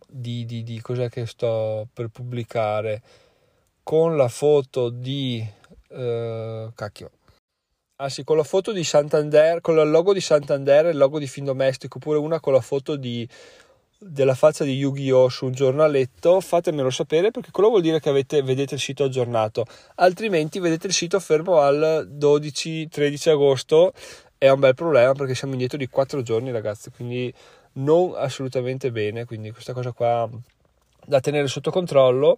di, 0.07 0.45
di, 0.45 0.61
di 0.61 0.79
cos'è 0.79 1.09
che 1.09 1.25
sto 1.25 1.87
per 1.91 2.09
pubblicare, 2.09 3.01
con 3.81 4.15
la 4.15 4.27
foto 4.27 4.89
di... 4.89 5.43
Uh, 5.87 6.71
cacchio, 6.75 7.09
Ah 8.01 8.07
sì, 8.07 8.23
con 8.23 8.37
la 8.37 8.43
foto 8.43 8.71
di 8.71 8.85
Santander, 8.85 9.59
con 9.59 9.77
il 9.77 9.89
logo 9.89 10.13
di 10.13 10.21
Santander 10.21 10.85
e 10.85 10.91
il 10.91 10.97
logo 10.97 11.19
di 11.19 11.27
Findomestico, 11.27 11.97
oppure 11.97 12.17
una 12.17 12.39
con 12.39 12.53
la 12.53 12.61
foto 12.61 12.95
di, 12.95 13.27
della 13.97 14.35
faccia 14.35 14.63
di 14.63 14.73
Yu-Gi-Oh! 14.77 15.27
su 15.27 15.43
un 15.47 15.51
giornaletto, 15.51 16.39
fatemelo 16.39 16.91
sapere 16.91 17.29
perché 17.29 17.51
quello 17.51 17.67
vuol 17.67 17.81
dire 17.81 17.99
che 17.99 18.07
avete, 18.07 18.41
vedete 18.41 18.75
il 18.75 18.79
sito 18.79 19.03
aggiornato, 19.03 19.65
altrimenti 19.95 20.59
vedete 20.59 20.87
il 20.87 20.93
sito 20.93 21.19
fermo 21.19 21.59
al 21.59 22.09
12-13 22.09 23.31
agosto, 23.31 23.91
è 24.37 24.47
un 24.47 24.61
bel 24.61 24.75
problema 24.75 25.11
perché 25.11 25.35
siamo 25.35 25.51
indietro 25.51 25.77
di 25.77 25.89
4 25.89 26.21
giorni 26.21 26.51
ragazzi, 26.51 26.91
quindi 26.91 27.33
non 27.73 28.13
assolutamente 28.15 28.91
bene, 28.93 29.25
quindi 29.25 29.51
questa 29.51 29.73
cosa 29.73 29.91
qua 29.91 30.29
da 31.05 31.19
tenere 31.19 31.47
sotto 31.47 31.69
controllo 31.69 32.37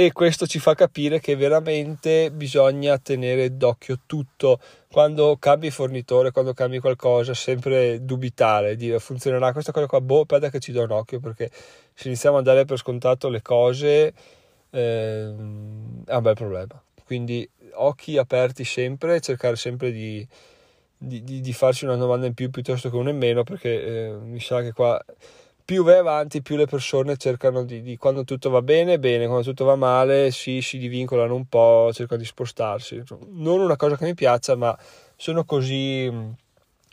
e 0.00 0.12
questo 0.12 0.46
ci 0.46 0.60
fa 0.60 0.76
capire 0.76 1.18
che 1.18 1.34
veramente 1.34 2.30
bisogna 2.30 2.96
tenere 2.98 3.56
d'occhio 3.56 4.02
tutto 4.06 4.60
quando 4.88 5.36
cambi 5.40 5.72
fornitore, 5.72 6.30
quando 6.30 6.54
cambi 6.54 6.78
qualcosa, 6.78 7.34
sempre 7.34 8.04
dubitare, 8.04 8.76
dire 8.76 9.00
funzionerà 9.00 9.50
questa 9.50 9.72
cosa 9.72 9.86
qua, 9.86 10.00
boh, 10.00 10.20
aspetta 10.20 10.50
che 10.50 10.60
ci 10.60 10.70
do 10.70 10.82
un 10.84 10.92
occhio 10.92 11.18
perché 11.18 11.50
se 11.94 12.06
iniziamo 12.06 12.36
a 12.36 12.42
dare 12.42 12.64
per 12.64 12.78
scontato 12.78 13.28
le 13.28 13.42
cose 13.42 14.14
eh, 14.70 15.34
è 16.06 16.14
un 16.14 16.22
bel 16.22 16.34
problema. 16.34 16.80
Quindi 17.04 17.50
occhi 17.72 18.18
aperti 18.18 18.62
sempre, 18.62 19.20
cercare 19.20 19.56
sempre 19.56 19.90
di, 19.90 20.24
di, 20.96 21.24
di, 21.24 21.40
di 21.40 21.52
farci 21.52 21.86
una 21.86 21.96
domanda 21.96 22.26
in 22.26 22.34
più 22.34 22.50
piuttosto 22.50 22.88
che 22.88 22.94
una 22.94 23.10
in 23.10 23.16
meno 23.16 23.42
perché 23.42 23.84
eh, 23.84 24.10
mi 24.12 24.38
sa 24.38 24.62
che 24.62 24.70
qua 24.70 25.04
più 25.68 25.84
vai 25.84 25.98
avanti, 25.98 26.40
più 26.40 26.56
le 26.56 26.64
persone 26.64 27.18
cercano 27.18 27.62
di, 27.62 27.82
di, 27.82 27.98
quando 27.98 28.24
tutto 28.24 28.48
va 28.48 28.62
bene, 28.62 28.98
bene, 28.98 29.26
quando 29.26 29.44
tutto 29.44 29.66
va 29.66 29.76
male, 29.76 30.30
sì, 30.30 30.62
si 30.62 30.78
divincolano 30.78 31.34
un 31.34 31.46
po', 31.46 31.90
cercano 31.92 32.22
di 32.22 32.26
spostarsi. 32.26 33.02
Non 33.32 33.60
una 33.60 33.76
cosa 33.76 33.94
che 33.94 34.06
mi 34.06 34.14
piaccia, 34.14 34.56
ma 34.56 34.74
sono 35.14 35.44
così 35.44 36.10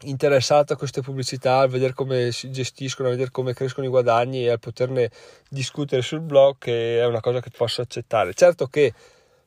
interessato 0.02 0.74
a 0.74 0.76
queste 0.76 1.00
pubblicità, 1.00 1.60
a 1.60 1.68
vedere 1.68 1.94
come 1.94 2.34
si 2.34 2.52
gestiscono, 2.52 3.08
a 3.08 3.12
vedere 3.12 3.32
come 3.32 3.54
crescono 3.54 3.88
i 3.88 3.90
guadagni 3.90 4.44
e 4.44 4.50
a 4.50 4.58
poterne 4.58 5.10
discutere 5.48 6.02
sul 6.02 6.20
blog, 6.20 6.56
che 6.60 7.00
è 7.00 7.06
una 7.06 7.22
cosa 7.22 7.40
che 7.40 7.52
posso 7.56 7.80
accettare. 7.80 8.34
Certo 8.34 8.68
che 8.68 8.94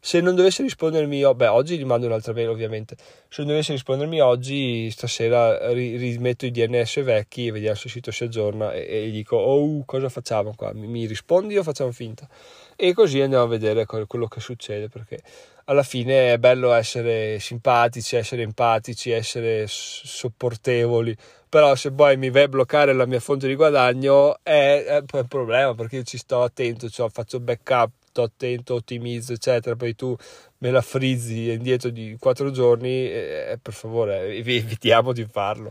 se 0.00 0.20
non 0.20 0.36
dovesse 0.36 0.62
rispondermi, 0.62 1.34
beh, 1.34 1.48
oggi 1.48 1.76
gli 1.76 1.84
mando 1.84 2.06
un'altra 2.06 2.32
mail 2.32 2.48
ovviamente. 2.48 2.96
Se 3.28 3.42
non 3.42 3.48
dovesse 3.48 3.72
rispondermi 3.72 4.20
oggi, 4.20 4.90
stasera 4.90 5.72
ri- 5.72 5.96
rimetto 5.96 6.46
i 6.46 6.52
DNS 6.52 7.02
vecchi 7.02 7.46
e 7.46 7.52
vediamo 7.52 7.74
se 7.74 7.88
il 7.88 7.92
sito 7.92 8.10
si 8.12 8.24
aggiorna 8.24 8.72
e, 8.72 8.86
e 8.88 9.08
gli 9.08 9.12
dico, 9.12 9.36
oh, 9.36 9.84
cosa 9.84 10.08
facciamo 10.08 10.54
qua? 10.54 10.72
Mi, 10.72 10.86
mi, 10.86 11.06
rispondi 11.06 11.58
o 11.58 11.64
facciamo 11.64 11.90
finta? 11.90 12.28
E 12.76 12.94
così 12.94 13.20
andiamo 13.20 13.44
a 13.44 13.48
vedere 13.48 13.86
quello 13.86 14.28
che 14.28 14.40
succede 14.40 14.88
perché 14.88 15.20
alla 15.64 15.82
fine 15.82 16.32
è 16.32 16.38
bello 16.38 16.72
essere 16.72 17.40
simpatici, 17.40 18.16
essere 18.16 18.42
empatici, 18.42 19.10
essere 19.10 19.64
sopportevoli. 19.66 21.14
Però 21.48 21.74
se 21.74 21.90
poi 21.92 22.16
mi 22.16 22.30
vai 22.30 22.44
a 22.44 22.48
bloccare 22.48 22.92
la 22.92 23.06
mia 23.06 23.20
fonte 23.20 23.48
di 23.48 23.54
guadagno 23.54 24.38
è, 24.42 24.84
è 24.84 25.02
un 25.12 25.26
problema 25.26 25.74
perché 25.74 25.96
io 25.96 26.02
ci 26.04 26.18
sto 26.18 26.42
attento, 26.42 26.88
cioè 26.88 27.08
faccio 27.10 27.40
backup 27.40 27.90
sto 28.18 28.22
attento, 28.22 28.74
ottimizzo, 28.74 29.32
eccetera, 29.32 29.76
poi 29.76 29.94
tu 29.94 30.16
me 30.58 30.70
la 30.70 30.80
frizzi 30.80 31.50
indietro 31.50 31.90
di 31.90 32.16
quattro 32.18 32.50
giorni, 32.50 33.08
eh, 33.08 33.58
per 33.62 33.72
favore, 33.72 34.34
evitiamo 34.34 35.12
di 35.12 35.24
farlo. 35.24 35.70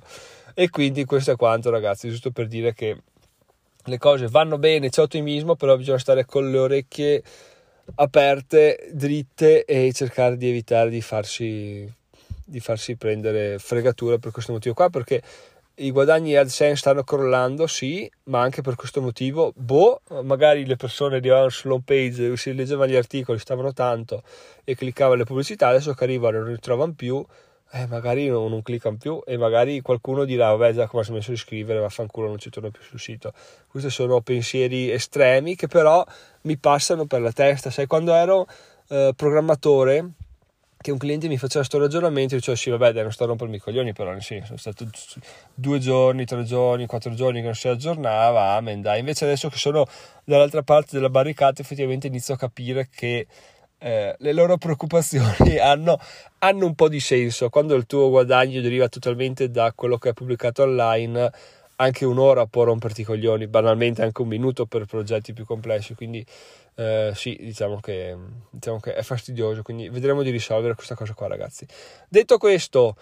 E 0.53 0.69
quindi 0.69 1.03
questo 1.03 1.31
è 1.31 1.35
quanto, 1.35 1.69
ragazzi, 1.69 2.09
giusto 2.09 2.31
per 2.31 2.47
dire 2.47 2.73
che 2.73 3.01
le 3.83 3.97
cose 3.97 4.27
vanno 4.27 4.57
bene, 4.57 4.89
c'è 4.89 5.01
ottimismo, 5.01 5.55
però 5.55 5.75
bisogna 5.75 5.99
stare 5.99 6.25
con 6.25 6.49
le 6.49 6.57
orecchie 6.57 7.23
aperte, 7.95 8.89
dritte 8.93 9.65
e 9.65 9.91
cercare 9.93 10.37
di 10.37 10.49
evitare 10.49 10.89
di 10.89 11.01
farsi, 11.01 11.89
di 12.43 12.59
farsi 12.59 12.95
prendere 12.95 13.59
fregatura 13.59 14.17
per 14.17 14.31
questo 14.31 14.53
motivo 14.53 14.73
qua, 14.73 14.89
perché 14.89 15.21
i 15.79 15.91
guadagni 15.91 16.35
AdSense 16.35 16.77
stanno 16.77 17.03
crollando, 17.03 17.67
sì, 17.67 18.09
ma 18.25 18.41
anche 18.41 18.61
per 18.61 18.75
questo 18.75 19.01
motivo, 19.01 19.53
boh, 19.55 20.01
magari 20.23 20.65
le 20.65 20.75
persone 20.75 21.17
arrivavano 21.17 21.49
sull'home 21.49 21.83
page, 21.85 22.35
si 22.35 22.53
leggevano 22.53 22.91
gli 22.91 22.95
articoli, 22.95 23.37
stavano 23.37 23.73
tanto 23.73 24.23
e 24.63 24.75
cliccavano 24.75 25.17
le 25.17 25.23
pubblicità, 25.25 25.67
adesso 25.67 25.93
che 25.93 26.03
arrivano 26.03 26.39
non 26.39 26.51
li 26.51 26.59
trovano 26.59 26.93
più, 26.93 27.23
eh, 27.73 27.85
magari 27.85 28.27
non, 28.27 28.49
non, 28.49 28.63
cliccano 28.63 28.97
più 28.97 29.21
e 29.25 29.37
magari 29.37 29.81
qualcuno 29.81 30.23
dirà, 30.23 30.49
vabbè 30.55 30.73
già 30.73 30.87
come 30.87 31.03
ha 31.03 31.05
smesso 31.05 31.31
di 31.31 31.37
scrivere, 31.37 31.79
vaffanculo 31.79 32.27
non 32.27 32.39
ci 32.39 32.49
torno 32.49 32.71
più 32.71 32.81
sul 32.81 32.99
sito. 32.99 33.33
Questi 33.67 33.91
sono 33.91 34.21
pensieri 34.21 34.89
estremi 34.89 35.55
che 35.55 35.67
però 35.67 36.03
mi 36.43 36.57
passano 36.57 37.05
per 37.05 37.21
la 37.21 37.31
testa, 37.31 37.69
sai, 37.69 37.85
quando 37.85 38.13
ero 38.13 38.47
eh, 38.89 39.13
programmatore 39.15 40.11
che 40.79 40.91
un 40.91 40.97
cliente 40.97 41.27
mi 41.27 41.37
faceva 41.37 41.65
questo 41.65 41.79
ragionamento 41.79 42.35
e 42.35 42.37
dicevo 42.37 42.55
sì 42.55 42.69
vabbè 42.69 42.91
dai 42.91 43.03
non 43.03 43.11
sto 43.11 43.23
a 43.23 43.27
rompermi 43.27 43.55
i 43.55 43.59
coglioni 43.59 43.93
però 43.93 44.11
nel 44.11 44.21
senso 44.21 44.55
sono 44.55 44.57
stato 44.57 44.87
due 45.53 45.79
giorni, 45.79 46.25
tre 46.25 46.43
giorni, 46.43 46.85
quattro 46.85 47.13
giorni 47.13 47.39
che 47.39 47.45
non 47.45 47.55
si 47.55 47.67
aggiornava 47.67 48.51
amen 48.51 48.81
dai. 48.81 48.99
Invece 48.99 49.25
adesso 49.25 49.49
che 49.49 49.57
sono 49.57 49.85
dall'altra 50.23 50.61
parte 50.61 50.95
della 50.95 51.09
barricata 51.09 51.61
effettivamente 51.61 52.07
inizio 52.07 52.35
a 52.35 52.37
capire 52.37 52.89
che 52.93 53.27
eh, 53.79 54.15
le 54.17 54.33
loro 54.33 54.57
preoccupazioni 54.57 55.57
hanno, 55.57 55.99
hanno 56.39 56.65
un 56.65 56.75
po' 56.75 56.89
di 56.89 56.99
senso. 56.99 57.49
Quando 57.49 57.75
il 57.75 57.85
tuo 57.85 58.09
guadagno 58.09 58.61
deriva 58.61 58.87
totalmente 58.87 59.49
da 59.49 59.71
quello 59.73 59.97
che 59.97 60.09
è 60.09 60.13
pubblicato 60.13 60.63
online 60.63 61.31
anche 61.77 62.05
un'ora 62.05 62.45
può 62.45 62.63
romperti 62.63 63.01
i 63.01 63.03
coglioni, 63.03 63.47
banalmente 63.47 64.01
anche 64.01 64.21
un 64.21 64.27
minuto 64.27 64.65
per 64.65 64.85
progetti 64.85 65.33
più 65.33 65.45
complessi, 65.45 65.95
quindi 65.95 66.25
eh, 66.75 67.11
sì, 67.15 67.37
diciamo 67.39 67.79
che, 67.79 68.15
diciamo 68.49 68.79
che 68.79 68.95
è 68.95 69.01
fastidioso, 69.03 69.61
quindi 69.61 69.89
vedremo 69.89 70.23
di 70.23 70.29
risolvere 70.29 70.75
questa 70.75 70.95
cosa 70.95 71.13
qua 71.13 71.27
ragazzi. 71.27 71.65
Detto 72.09 72.37
questo, 72.37 72.95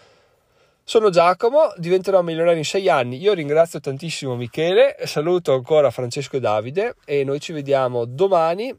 sono 0.84 1.10
Giacomo, 1.10 1.74
diventerò 1.78 2.22
milionario 2.22 2.60
in 2.60 2.66
sei 2.66 2.90
anni. 2.90 3.18
Io 3.18 3.34
ringrazio 3.34 3.80
tantissimo 3.80 4.36
Michele, 4.36 4.96
saluto 5.06 5.54
ancora 5.54 5.90
Francesco 5.90 6.38
e 6.38 6.40
Davide 6.40 6.96
e 7.06 7.24
noi 7.24 7.40
ci 7.40 7.54
vediamo 7.54 8.06
domani 8.06 8.78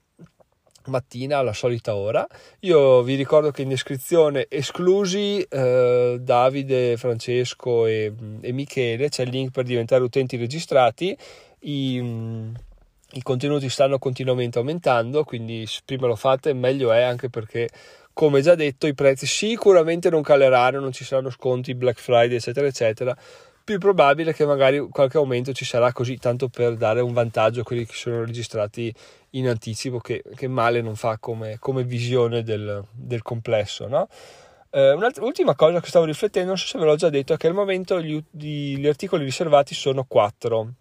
mattina 0.88 1.38
alla 1.38 1.52
solita 1.52 1.94
ora. 1.94 2.26
Io 2.60 3.02
vi 3.02 3.14
ricordo 3.14 3.50
che 3.50 3.62
in 3.62 3.68
descrizione 3.68 4.46
esclusi 4.48 5.40
eh, 5.42 6.18
Davide, 6.20 6.96
Francesco 6.96 7.86
e, 7.86 8.12
e, 8.40 8.52
Michele 8.52 9.08
c'è 9.08 9.22
il 9.22 9.30
link 9.30 9.50
per 9.50 9.64
diventare 9.64 10.02
utenti 10.02 10.36
registrati. 10.36 11.16
I, 11.60 12.02
I 13.12 13.22
contenuti 13.22 13.68
stanno 13.68 13.98
continuamente 13.98 14.58
aumentando, 14.58 15.24
quindi 15.24 15.66
prima 15.84 16.06
lo 16.06 16.16
fate 16.16 16.52
meglio 16.52 16.92
è 16.92 17.02
anche 17.02 17.28
perché 17.28 17.68
come 18.12 18.40
già 18.40 18.54
detto 18.54 18.86
i 18.86 18.94
prezzi 18.94 19.26
sicuramente 19.26 20.08
non 20.08 20.22
caleranno, 20.22 20.80
non 20.80 20.92
ci 20.92 21.04
saranno 21.04 21.28
sconti 21.30 21.74
Black 21.74 21.98
Friday 21.98 22.36
eccetera 22.36 22.66
eccetera 22.66 23.16
più 23.66 23.78
probabile 23.80 24.32
che 24.32 24.46
magari 24.46 24.78
qualche 24.78 25.16
aumento 25.16 25.52
ci 25.52 25.64
sarà 25.64 25.92
così, 25.92 26.18
tanto 26.18 26.48
per 26.48 26.76
dare 26.76 27.00
un 27.00 27.12
vantaggio 27.12 27.62
a 27.62 27.64
quelli 27.64 27.84
che 27.84 27.94
sono 27.94 28.24
registrati 28.24 28.94
in 29.30 29.48
anticipo, 29.48 29.98
che, 29.98 30.22
che 30.36 30.46
male 30.46 30.80
non 30.80 30.94
fa 30.94 31.18
come, 31.18 31.56
come 31.58 31.82
visione 31.82 32.44
del, 32.44 32.84
del 32.92 33.22
complesso, 33.22 33.88
no? 33.88 34.06
Eh, 34.70 34.92
un'ultima 34.92 35.56
cosa 35.56 35.80
che 35.80 35.88
stavo 35.88 36.04
riflettendo, 36.04 36.50
non 36.50 36.58
so 36.58 36.68
se 36.68 36.78
ve 36.78 36.84
l'ho 36.84 36.94
già 36.94 37.10
detto, 37.10 37.32
è 37.32 37.36
che 37.36 37.48
al 37.48 37.54
momento 37.54 38.00
gli, 38.00 38.22
gli 38.30 38.86
articoli 38.86 39.24
riservati 39.24 39.74
sono 39.74 40.04
4. 40.04 40.72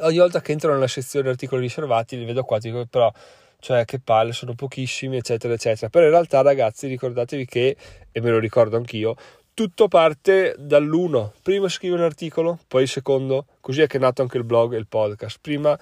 Ogni 0.00 0.18
volta 0.18 0.40
che 0.40 0.50
entro 0.50 0.72
nella 0.72 0.88
sezione 0.88 1.28
articoli 1.28 1.62
riservati 1.62 2.18
li 2.18 2.24
vedo 2.24 2.42
4, 2.42 2.86
però 2.90 3.12
cioè 3.60 3.84
che 3.84 4.00
palle, 4.00 4.32
sono 4.32 4.54
pochissimi, 4.54 5.18
eccetera, 5.18 5.54
eccetera. 5.54 5.88
Però 5.88 6.04
in 6.04 6.10
realtà, 6.10 6.42
ragazzi, 6.42 6.88
ricordatevi 6.88 7.44
che, 7.44 7.76
e 8.10 8.20
me 8.20 8.30
lo 8.30 8.38
ricordo 8.38 8.76
anch'io, 8.76 9.14
tutto 9.58 9.88
parte 9.88 10.54
dall'uno. 10.56 11.32
Prima 11.42 11.68
scrivo 11.68 11.96
un 11.96 12.02
articolo, 12.02 12.60
poi 12.68 12.82
il 12.82 12.88
secondo, 12.88 13.44
così 13.60 13.80
è 13.80 13.88
che 13.88 13.96
è 13.96 14.00
nato 14.00 14.22
anche 14.22 14.36
il 14.36 14.44
blog 14.44 14.74
e 14.74 14.76
il 14.76 14.86
podcast. 14.86 15.38
Prima 15.40 15.76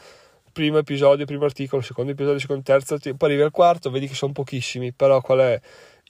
primo 0.51 0.79
episodio, 0.79 1.27
primo 1.27 1.45
articolo, 1.45 1.83
secondo 1.83 2.13
episodio, 2.13 2.39
secondo 2.39 2.63
terzo, 2.63 2.97
poi 2.99 3.29
arrivi 3.29 3.43
al 3.43 3.51
quarto, 3.51 3.91
vedi 3.91 4.09
che 4.09 4.15
sono 4.15 4.33
pochissimi, 4.33 4.95
però 4.95 5.21
qual 5.21 5.41
è 5.41 5.61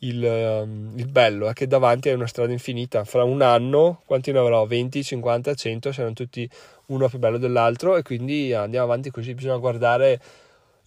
il, 0.03 0.23
um, 0.23 0.93
il, 0.95 1.09
bello 1.09 1.49
è 1.49 1.55
che 1.55 1.67
davanti 1.67 2.09
hai 2.09 2.15
una 2.15 2.29
strada 2.29 2.53
infinita. 2.53 3.03
Fra 3.03 3.25
un 3.25 3.43
anno, 3.43 4.01
quanti 4.07 4.31
ne 4.31 4.39
avrò? 4.39 4.65
20, 4.65 5.03
50, 5.03 5.55
100, 5.55 5.91
saranno 5.91 6.15
tutti 6.15 6.49
uno 6.87 7.09
più 7.09 7.19
bello 7.19 7.37
dell'altro 7.37 7.97
e 7.97 8.03
quindi 8.03 8.53
andiamo 8.53 8.85
avanti 8.85 9.11
così. 9.11 9.35
Bisogna 9.35 9.57
guardare 9.57 10.21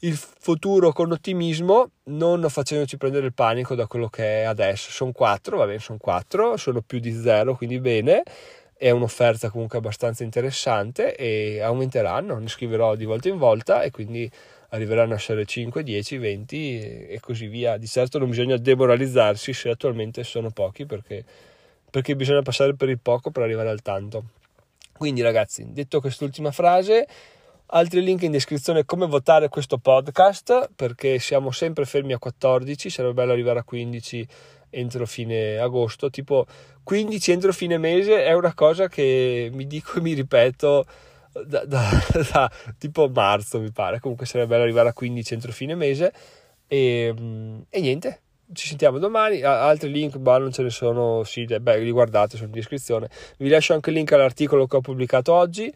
il 0.02 0.16
futuro 0.16 0.92
con 0.94 1.12
ottimismo, 1.12 1.92
non 2.06 2.46
facendoci 2.48 2.98
prendere 2.98 3.26
il 3.26 3.34
panico 3.34 3.76
da 3.76 3.88
quello 3.88 4.08
che 4.08 4.42
è 4.42 4.44
adesso. 4.44 4.92
Sono 4.92 5.12
quattro, 5.12 5.58
va 5.58 5.66
bene, 5.66 5.80
sono 5.80 5.98
quattro, 5.98 6.56
sono 6.58 6.82
più 6.82 7.00
di 7.00 7.12
zero, 7.12 7.56
quindi 7.56 7.80
bene. 7.80 8.24
È 8.74 8.90
un'offerta 8.92 9.50
comunque 9.50 9.78
abbastanza 9.78 10.24
interessante 10.24 11.16
e 11.16 11.60
aumenteranno, 11.60 12.38
ne 12.38 12.48
scriverò 12.48 12.96
di 12.96 13.04
volta 13.04 13.28
in 13.28 13.38
volta 13.38 13.82
e 13.82 13.92
quindi 13.92 14.30
arriveranno 14.70 15.14
a 15.14 15.16
essere 15.18 15.46
5, 15.46 15.84
10, 15.84 16.18
20 16.18 17.08
e 17.08 17.20
così 17.20 17.48
via. 17.48 17.76
Di 17.76 17.88
certo 17.88 18.20
non 18.20 18.30
bisogna 18.30 18.56
demoralizzarsi 18.56 19.52
se 19.52 19.70
attualmente 19.70 20.24
sono 20.24 20.50
pochi 20.52 20.86
perché, 20.86 21.26
perché 21.92 22.16
bisogna 22.16 22.42
passare 22.42 22.74
per 22.74 22.88
il 22.88 23.00
poco 23.00 23.32
per 23.32 23.44
arrivare 23.44 23.70
al 23.70 23.82
tanto. 23.82 24.24
Quindi 24.94 25.22
ragazzi, 25.22 25.66
detto 25.74 26.00
quest'ultima 26.00 26.52
frase, 26.52 27.06
altri 27.72 28.02
link 28.02 28.24
in 28.24 28.32
descrizione 28.32 28.86
come 28.86 29.06
votare 29.06 29.50
questo 29.50 29.78
podcast 29.78 30.70
perché 30.76 31.20
siamo 31.20 31.52
sempre 31.52 31.86
fermi 31.86 32.14
a 32.14 32.20
14, 32.20 32.90
sarebbe 32.90 33.14
bello 33.14 33.32
arrivare 33.32 33.60
a 33.60 33.64
15 33.64 34.28
entro 34.72 35.06
fine 35.06 35.58
agosto, 35.58 36.10
tipo 36.10 36.46
15 36.84 37.32
entro 37.32 37.54
fine 37.54 37.78
mese 37.78 38.24
è 38.24 38.34
una 38.34 38.54
cosa 38.54 38.88
che 38.88 39.50
mi 39.54 39.68
dico 39.68 39.98
e 39.98 40.02
mi 40.02 40.14
ripeto 40.14 40.86
da, 41.46 41.66
da, 41.66 41.90
da, 42.32 42.52
tipo 42.78 43.08
marzo 43.10 43.60
mi 43.60 43.72
pare. 43.72 44.00
Comunque 44.00 44.26
sarebbe 44.26 44.50
bello 44.50 44.64
arrivare 44.64 44.90
a 44.90 44.94
15 44.94 45.34
entro 45.34 45.52
fine 45.52 45.76
mese. 45.76 46.14
E, 46.68 47.14
mm, 47.18 47.60
e 47.70 47.82
niente 47.82 48.22
ci 48.54 48.68
sentiamo 48.68 48.98
domani. 48.98 49.42
Altri 49.42 49.92
link 49.92 50.18
bah, 50.18 50.38
non 50.38 50.52
ce 50.52 50.64
ne 50.64 50.70
sono 50.70 51.24
sì, 51.24 51.46
beh, 51.46 51.80
li 51.80 51.92
guardate 51.92 52.36
sono 52.36 52.48
in 52.48 52.54
descrizione. 52.54 53.10
Vi 53.38 53.50
lascio 53.50 53.74
anche 53.74 53.90
il 53.90 53.96
link 53.98 54.12
all'articolo 54.12 54.66
che 54.68 54.78
ho 54.78 54.82
pubblicato 54.82 55.34
oggi 55.34 55.72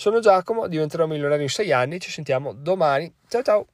sono 0.00 0.20
Giacomo 0.20 0.66
diventerò 0.66 1.06
milionario 1.06 1.42
in 1.42 1.50
6 1.50 1.72
anni 1.72 2.00
ci 2.00 2.10
sentiamo 2.10 2.54
domani. 2.54 3.12
Ciao 3.28 3.42
ciao 3.42 3.66